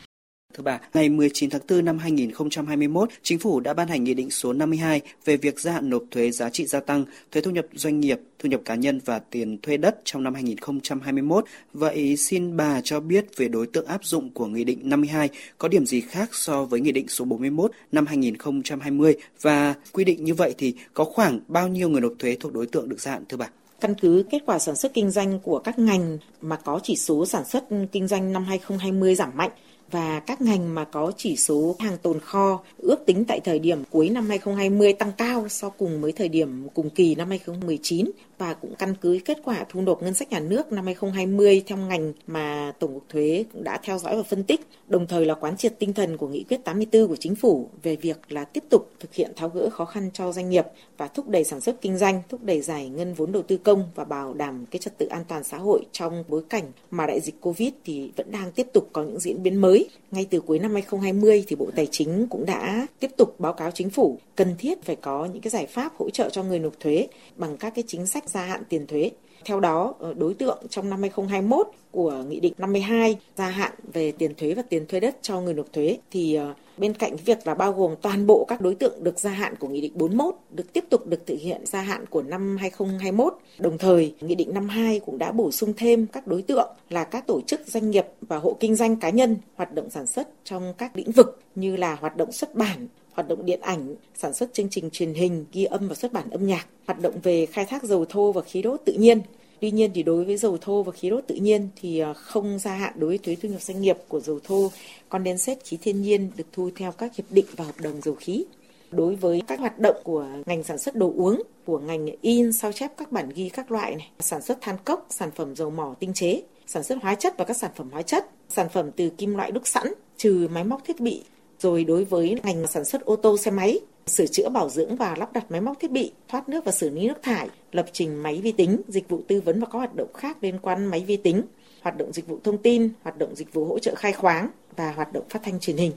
Thưa 0.54 0.62
bà, 0.62 0.80
ngày 0.94 1.08
19 1.08 1.50
tháng 1.50 1.60
4 1.68 1.84
năm 1.84 1.98
2021, 1.98 3.08
Chính 3.22 3.38
phủ 3.38 3.60
đã 3.60 3.74
ban 3.74 3.88
hành 3.88 4.04
Nghị 4.04 4.14
định 4.14 4.30
số 4.30 4.52
52 4.52 5.00
về 5.24 5.36
việc 5.36 5.60
gia 5.60 5.72
hạn 5.72 5.90
nộp 5.90 6.02
thuế 6.10 6.30
giá 6.30 6.50
trị 6.50 6.66
gia 6.66 6.80
tăng, 6.80 7.04
thuế 7.32 7.42
thu 7.42 7.50
nhập 7.50 7.66
doanh 7.74 8.00
nghiệp, 8.00 8.20
thu 8.38 8.48
nhập 8.48 8.60
cá 8.64 8.74
nhân 8.74 9.00
và 9.04 9.18
tiền 9.18 9.58
thuê 9.62 9.76
đất 9.76 10.00
trong 10.04 10.22
năm 10.22 10.34
2021. 10.34 11.44
Vậy 11.72 12.16
xin 12.16 12.56
bà 12.56 12.80
cho 12.80 13.00
biết 13.00 13.36
về 13.36 13.48
đối 13.48 13.66
tượng 13.66 13.86
áp 13.86 14.04
dụng 14.04 14.30
của 14.30 14.46
Nghị 14.46 14.64
định 14.64 14.78
52 14.82 15.28
có 15.58 15.68
điểm 15.68 15.86
gì 15.86 16.00
khác 16.00 16.28
so 16.32 16.64
với 16.64 16.80
Nghị 16.80 16.92
định 16.92 17.08
số 17.08 17.24
41 17.24 17.70
năm 17.92 18.06
2020 18.06 19.16
và 19.40 19.74
quy 19.92 20.04
định 20.04 20.24
như 20.24 20.34
vậy 20.34 20.54
thì 20.58 20.74
có 20.94 21.04
khoảng 21.04 21.40
bao 21.48 21.68
nhiêu 21.68 21.88
người 21.88 22.00
nộp 22.00 22.12
thuế 22.18 22.36
thuộc 22.40 22.52
đối 22.52 22.66
tượng 22.66 22.88
được 22.88 23.00
gia 23.00 23.12
hạn 23.12 23.24
thưa 23.28 23.36
bà? 23.36 23.48
căn 23.80 23.94
cứ 24.00 24.24
kết 24.30 24.42
quả 24.46 24.58
sản 24.58 24.76
xuất 24.76 24.94
kinh 24.94 25.10
doanh 25.10 25.38
của 25.38 25.58
các 25.58 25.78
ngành 25.78 26.18
mà 26.40 26.56
có 26.56 26.80
chỉ 26.82 26.96
số 26.96 27.26
sản 27.26 27.44
xuất 27.44 27.64
kinh 27.92 28.08
doanh 28.08 28.32
năm 28.32 28.44
2020 28.44 29.14
giảm 29.14 29.30
mạnh 29.34 29.50
và 29.90 30.20
các 30.20 30.40
ngành 30.40 30.74
mà 30.74 30.84
có 30.84 31.12
chỉ 31.16 31.36
số 31.36 31.76
hàng 31.78 31.98
tồn 32.02 32.20
kho 32.20 32.60
ước 32.78 33.06
tính 33.06 33.24
tại 33.24 33.40
thời 33.40 33.58
điểm 33.58 33.82
cuối 33.90 34.08
năm 34.08 34.28
2020 34.28 34.92
tăng 34.92 35.12
cao 35.12 35.48
so 35.48 35.68
cùng 35.68 36.00
với 36.00 36.12
thời 36.12 36.28
điểm 36.28 36.68
cùng 36.74 36.90
kỳ 36.90 37.14
năm 37.14 37.28
2019 37.28 38.10
và 38.40 38.54
cũng 38.54 38.74
căn 38.74 38.94
cứ 39.00 39.18
kết 39.24 39.38
quả 39.44 39.64
thu 39.68 39.80
nộp 39.80 40.02
ngân 40.02 40.14
sách 40.14 40.30
nhà 40.30 40.40
nước 40.40 40.72
năm 40.72 40.84
2020 40.84 41.62
theo 41.66 41.78
ngành 41.78 42.12
mà 42.26 42.72
Tổng 42.78 42.94
cục 42.94 43.08
Thuế 43.08 43.44
cũng 43.52 43.64
đã 43.64 43.78
theo 43.82 43.98
dõi 43.98 44.16
và 44.16 44.22
phân 44.22 44.44
tích, 44.44 44.60
đồng 44.88 45.06
thời 45.06 45.26
là 45.26 45.34
quán 45.34 45.56
triệt 45.56 45.78
tinh 45.78 45.92
thần 45.92 46.16
của 46.16 46.28
nghị 46.28 46.44
quyết 46.48 46.64
84 46.64 47.08
của 47.08 47.16
chính 47.16 47.34
phủ 47.34 47.68
về 47.82 47.96
việc 47.96 48.18
là 48.28 48.44
tiếp 48.44 48.64
tục 48.70 48.90
thực 49.00 49.14
hiện 49.14 49.32
tháo 49.36 49.48
gỡ 49.48 49.70
khó 49.70 49.84
khăn 49.84 50.10
cho 50.12 50.32
doanh 50.32 50.50
nghiệp 50.50 50.66
và 50.96 51.08
thúc 51.08 51.28
đẩy 51.28 51.44
sản 51.44 51.60
xuất 51.60 51.80
kinh 51.80 51.98
doanh, 51.98 52.22
thúc 52.28 52.40
đẩy 52.44 52.60
giải 52.60 52.88
ngân 52.88 53.14
vốn 53.14 53.32
đầu 53.32 53.42
tư 53.42 53.56
công 53.56 53.90
và 53.94 54.04
bảo 54.04 54.34
đảm 54.34 54.66
cái 54.70 54.78
trật 54.78 54.98
tự 54.98 55.06
an 55.06 55.24
toàn 55.28 55.44
xã 55.44 55.58
hội 55.58 55.86
trong 55.92 56.24
bối 56.28 56.42
cảnh 56.48 56.64
mà 56.90 57.06
đại 57.06 57.20
dịch 57.20 57.40
Covid 57.40 57.70
thì 57.84 58.10
vẫn 58.16 58.30
đang 58.30 58.52
tiếp 58.52 58.66
tục 58.72 58.88
có 58.92 59.02
những 59.02 59.20
diễn 59.20 59.42
biến 59.42 59.60
mới. 59.60 59.79
Ngay 60.10 60.26
từ 60.30 60.40
cuối 60.40 60.58
năm 60.58 60.72
2020 60.72 61.44
thì 61.46 61.56
Bộ 61.56 61.70
Tài 61.76 61.86
chính 61.86 62.26
cũng 62.30 62.46
đã 62.46 62.86
tiếp 63.00 63.10
tục 63.16 63.40
báo 63.40 63.52
cáo 63.52 63.70
chính 63.70 63.90
phủ 63.90 64.18
cần 64.36 64.54
thiết 64.58 64.82
phải 64.82 64.96
có 64.96 65.24
những 65.24 65.42
cái 65.42 65.50
giải 65.50 65.66
pháp 65.66 65.92
hỗ 65.98 66.10
trợ 66.10 66.30
cho 66.30 66.42
người 66.42 66.58
nộp 66.58 66.80
thuế 66.80 67.08
bằng 67.36 67.56
các 67.56 67.74
cái 67.74 67.84
chính 67.86 68.06
sách 68.06 68.28
gia 68.28 68.42
hạn 68.42 68.62
tiền 68.68 68.86
thuế. 68.86 69.10
Theo 69.44 69.60
đó, 69.60 69.94
ờ, 69.98 70.14
đối 70.14 70.34
tượng 70.34 70.58
trong 70.70 70.90
năm 70.90 71.00
2021 71.00 71.66
của 71.90 72.24
Nghị 72.28 72.40
định 72.40 72.52
52 72.58 73.18
gia 73.36 73.48
hạn 73.48 73.72
về 73.92 74.12
tiền 74.12 74.34
thuế 74.34 74.54
và 74.54 74.62
tiền 74.62 74.86
thuê 74.86 75.00
đất 75.00 75.16
cho 75.22 75.40
người 75.40 75.54
nộp 75.54 75.72
thuế 75.72 75.98
thì 76.10 76.34
ờ, 76.34 76.54
bên 76.80 76.94
cạnh 76.94 77.16
việc 77.16 77.46
là 77.46 77.54
bao 77.54 77.72
gồm 77.72 77.94
toàn 78.02 78.26
bộ 78.26 78.44
các 78.48 78.60
đối 78.60 78.74
tượng 78.74 79.04
được 79.04 79.18
gia 79.18 79.30
hạn 79.30 79.54
của 79.56 79.68
Nghị 79.68 79.80
định 79.80 79.92
41 79.94 80.34
được 80.50 80.72
tiếp 80.72 80.84
tục 80.90 81.06
được 81.06 81.26
thực 81.26 81.38
hiện 81.40 81.66
gia 81.66 81.80
hạn 81.80 82.06
của 82.06 82.22
năm 82.22 82.56
2021. 82.60 83.34
Đồng 83.58 83.78
thời, 83.78 84.14
Nghị 84.20 84.34
định 84.34 84.54
52 84.54 85.00
cũng 85.00 85.18
đã 85.18 85.32
bổ 85.32 85.50
sung 85.50 85.72
thêm 85.76 86.06
các 86.06 86.26
đối 86.26 86.42
tượng 86.42 86.68
là 86.90 87.04
các 87.04 87.26
tổ 87.26 87.40
chức 87.40 87.60
doanh 87.66 87.90
nghiệp 87.90 88.06
và 88.20 88.36
hộ 88.36 88.56
kinh 88.60 88.74
doanh 88.74 88.96
cá 88.96 89.10
nhân 89.10 89.36
hoạt 89.54 89.74
động 89.74 89.90
sản 89.90 90.06
xuất 90.06 90.28
trong 90.44 90.74
các 90.78 90.96
lĩnh 90.96 91.12
vực 91.12 91.40
như 91.54 91.76
là 91.76 91.94
hoạt 91.94 92.16
động 92.16 92.32
xuất 92.32 92.54
bản, 92.54 92.86
hoạt 93.12 93.28
động 93.28 93.44
điện 93.44 93.60
ảnh, 93.60 93.94
sản 94.14 94.34
xuất 94.34 94.54
chương 94.54 94.68
trình 94.70 94.90
truyền 94.90 95.14
hình, 95.14 95.44
ghi 95.52 95.64
âm 95.64 95.88
và 95.88 95.94
xuất 95.94 96.12
bản 96.12 96.30
âm 96.30 96.46
nhạc, 96.46 96.66
hoạt 96.86 97.00
động 97.00 97.14
về 97.22 97.46
khai 97.46 97.64
thác 97.64 97.82
dầu 97.82 98.04
thô 98.04 98.32
và 98.32 98.42
khí 98.42 98.62
đốt 98.62 98.80
tự 98.84 98.92
nhiên. 98.92 99.20
Tuy 99.60 99.70
nhiên 99.70 99.90
thì 99.94 100.02
đối 100.02 100.24
với 100.24 100.36
dầu 100.36 100.58
thô 100.60 100.82
và 100.82 100.92
khí 100.92 101.10
đốt 101.10 101.24
tự 101.26 101.34
nhiên 101.34 101.68
thì 101.80 101.98
à, 101.98 102.12
không 102.12 102.58
gia 102.58 102.74
hạn 102.74 102.92
đối 102.96 103.08
với 103.08 103.18
thuế 103.18 103.34
thu 103.34 103.48
nhập 103.48 103.62
doanh 103.62 103.80
nghiệp 103.80 103.96
của 104.08 104.20
dầu 104.20 104.38
thô, 104.44 104.70
condensate 105.08 105.60
khí 105.64 105.78
thiên 105.82 106.02
nhiên 106.02 106.30
được 106.36 106.44
thu 106.52 106.70
theo 106.76 106.92
các 106.92 107.16
hiệp 107.16 107.26
định 107.30 107.46
và 107.56 107.64
hợp 107.64 107.80
đồng 107.82 108.00
dầu 108.00 108.14
khí. 108.14 108.44
Đối 108.90 109.14
với 109.14 109.42
các 109.46 109.60
hoạt 109.60 109.78
động 109.78 109.96
của 110.04 110.26
ngành 110.46 110.62
sản 110.62 110.78
xuất 110.78 110.94
đồ 110.94 111.12
uống, 111.16 111.42
của 111.64 111.78
ngành 111.78 112.08
in 112.20 112.52
sao 112.52 112.72
chép 112.72 112.92
các 112.96 113.12
bản 113.12 113.28
ghi 113.34 113.48
các 113.48 113.72
loại 113.72 113.94
này, 113.94 114.10
sản 114.20 114.42
xuất 114.42 114.60
than 114.60 114.76
cốc, 114.84 115.06
sản 115.10 115.30
phẩm 115.30 115.56
dầu 115.56 115.70
mỏ 115.70 115.94
tinh 116.00 116.12
chế, 116.14 116.42
sản 116.66 116.82
xuất 116.82 116.98
hóa 117.02 117.14
chất 117.14 117.34
và 117.38 117.44
các 117.44 117.56
sản 117.56 117.70
phẩm 117.76 117.90
hóa 117.92 118.02
chất, 118.02 118.26
sản 118.48 118.68
phẩm 118.72 118.90
từ 118.96 119.10
kim 119.10 119.34
loại 119.34 119.50
đúc 119.50 119.62
sẵn, 119.66 119.86
trừ 120.16 120.48
máy 120.52 120.64
móc 120.64 120.84
thiết 120.84 121.00
bị 121.00 121.22
rồi 121.60 121.84
đối 121.84 122.04
với 122.04 122.36
ngành 122.42 122.66
sản 122.66 122.84
xuất 122.84 123.04
ô 123.04 123.16
tô 123.16 123.36
xe 123.38 123.50
máy, 123.50 123.80
sửa 124.10 124.26
chữa 124.26 124.48
bảo 124.48 124.68
dưỡng 124.68 124.96
và 124.96 125.16
lắp 125.18 125.32
đặt 125.32 125.50
máy 125.50 125.60
móc 125.60 125.80
thiết 125.80 125.90
bị, 125.90 126.12
thoát 126.28 126.48
nước 126.48 126.64
và 126.64 126.72
xử 126.72 126.90
lý 126.90 127.08
nước 127.08 127.22
thải, 127.22 127.48
lập 127.72 127.86
trình 127.92 128.22
máy 128.22 128.40
vi 128.42 128.52
tính, 128.52 128.80
dịch 128.88 129.08
vụ 129.08 129.20
tư 129.28 129.40
vấn 129.40 129.60
và 129.60 129.66
các 129.66 129.78
hoạt 129.78 129.96
động 129.96 130.12
khác 130.14 130.36
liên 130.40 130.58
quan 130.62 130.86
máy 130.86 131.04
vi 131.06 131.16
tính, 131.16 131.42
hoạt 131.82 131.96
động 131.96 132.12
dịch 132.12 132.26
vụ 132.28 132.38
thông 132.44 132.58
tin, 132.58 132.88
hoạt 133.02 133.18
động 133.18 133.36
dịch 133.36 133.52
vụ 133.52 133.64
hỗ 133.64 133.78
trợ 133.78 133.94
khai 133.94 134.12
khoáng 134.12 134.48
và 134.76 134.92
hoạt 134.92 135.12
động 135.12 135.24
phát 135.28 135.42
thanh 135.42 135.60
truyền 135.60 135.76
hình. 135.76 135.92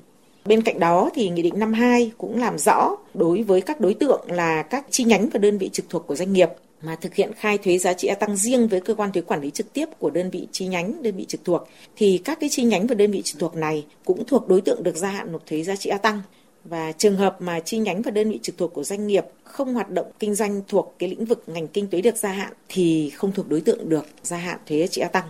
Bên 0.45 0.61
cạnh 0.61 0.79
đó 0.79 1.09
thì 1.13 1.29
Nghị 1.29 1.41
định 1.41 1.59
52 1.59 2.11
cũng 2.17 2.39
làm 2.39 2.57
rõ 2.57 2.95
đối 3.13 3.43
với 3.43 3.61
các 3.61 3.79
đối 3.79 3.93
tượng 3.93 4.21
là 4.27 4.63
các 4.63 4.85
chi 4.89 5.03
nhánh 5.03 5.29
và 5.29 5.37
đơn 5.37 5.57
vị 5.57 5.69
trực 5.73 5.89
thuộc 5.89 6.07
của 6.07 6.15
doanh 6.15 6.33
nghiệp 6.33 6.49
mà 6.81 6.95
thực 6.95 7.15
hiện 7.15 7.31
khai 7.35 7.57
thuế 7.57 7.77
giá 7.77 7.93
trị 7.93 8.07
gia 8.07 8.15
tăng 8.15 8.35
riêng 8.35 8.67
với 8.67 8.81
cơ 8.81 8.95
quan 8.95 9.11
thuế 9.11 9.21
quản 9.21 9.41
lý 9.41 9.51
trực 9.51 9.73
tiếp 9.73 9.85
của 9.99 10.09
đơn 10.09 10.29
vị 10.29 10.47
chi 10.51 10.67
nhánh, 10.67 11.03
đơn 11.03 11.15
vị 11.15 11.25
trực 11.25 11.45
thuộc 11.45 11.67
thì 11.95 12.21
các 12.25 12.39
cái 12.39 12.49
chi 12.49 12.63
nhánh 12.63 12.87
và 12.87 12.95
đơn 12.95 13.11
vị 13.11 13.21
trực 13.21 13.39
thuộc 13.39 13.55
này 13.55 13.85
cũng 14.05 14.25
thuộc 14.25 14.47
đối 14.47 14.61
tượng 14.61 14.83
được 14.83 14.95
gia 14.95 15.09
hạn 15.09 15.31
nộp 15.31 15.45
thuế 15.45 15.63
giá 15.63 15.75
trị 15.75 15.89
gia 15.89 15.97
tăng. 15.97 16.21
Và 16.63 16.91
trường 16.91 17.15
hợp 17.15 17.41
mà 17.41 17.59
chi 17.59 17.77
nhánh 17.77 18.01
và 18.01 18.11
đơn 18.11 18.29
vị 18.29 18.39
trực 18.41 18.57
thuộc 18.57 18.73
của 18.73 18.83
doanh 18.83 19.07
nghiệp 19.07 19.25
không 19.43 19.73
hoạt 19.73 19.89
động 19.89 20.11
kinh 20.19 20.35
doanh 20.35 20.61
thuộc 20.67 20.95
cái 20.99 21.09
lĩnh 21.09 21.25
vực 21.25 21.43
ngành 21.47 21.67
kinh 21.67 21.87
tế 21.87 22.01
được 22.01 22.17
gia 22.17 22.31
hạn 22.31 22.53
thì 22.69 23.09
không 23.09 23.31
thuộc 23.31 23.49
đối 23.49 23.61
tượng 23.61 23.89
được 23.89 24.05
gia 24.23 24.37
hạn 24.37 24.59
thuế 24.65 24.79
giá 24.79 24.87
trị 24.87 25.01
gia 25.01 25.07
tăng. 25.07 25.25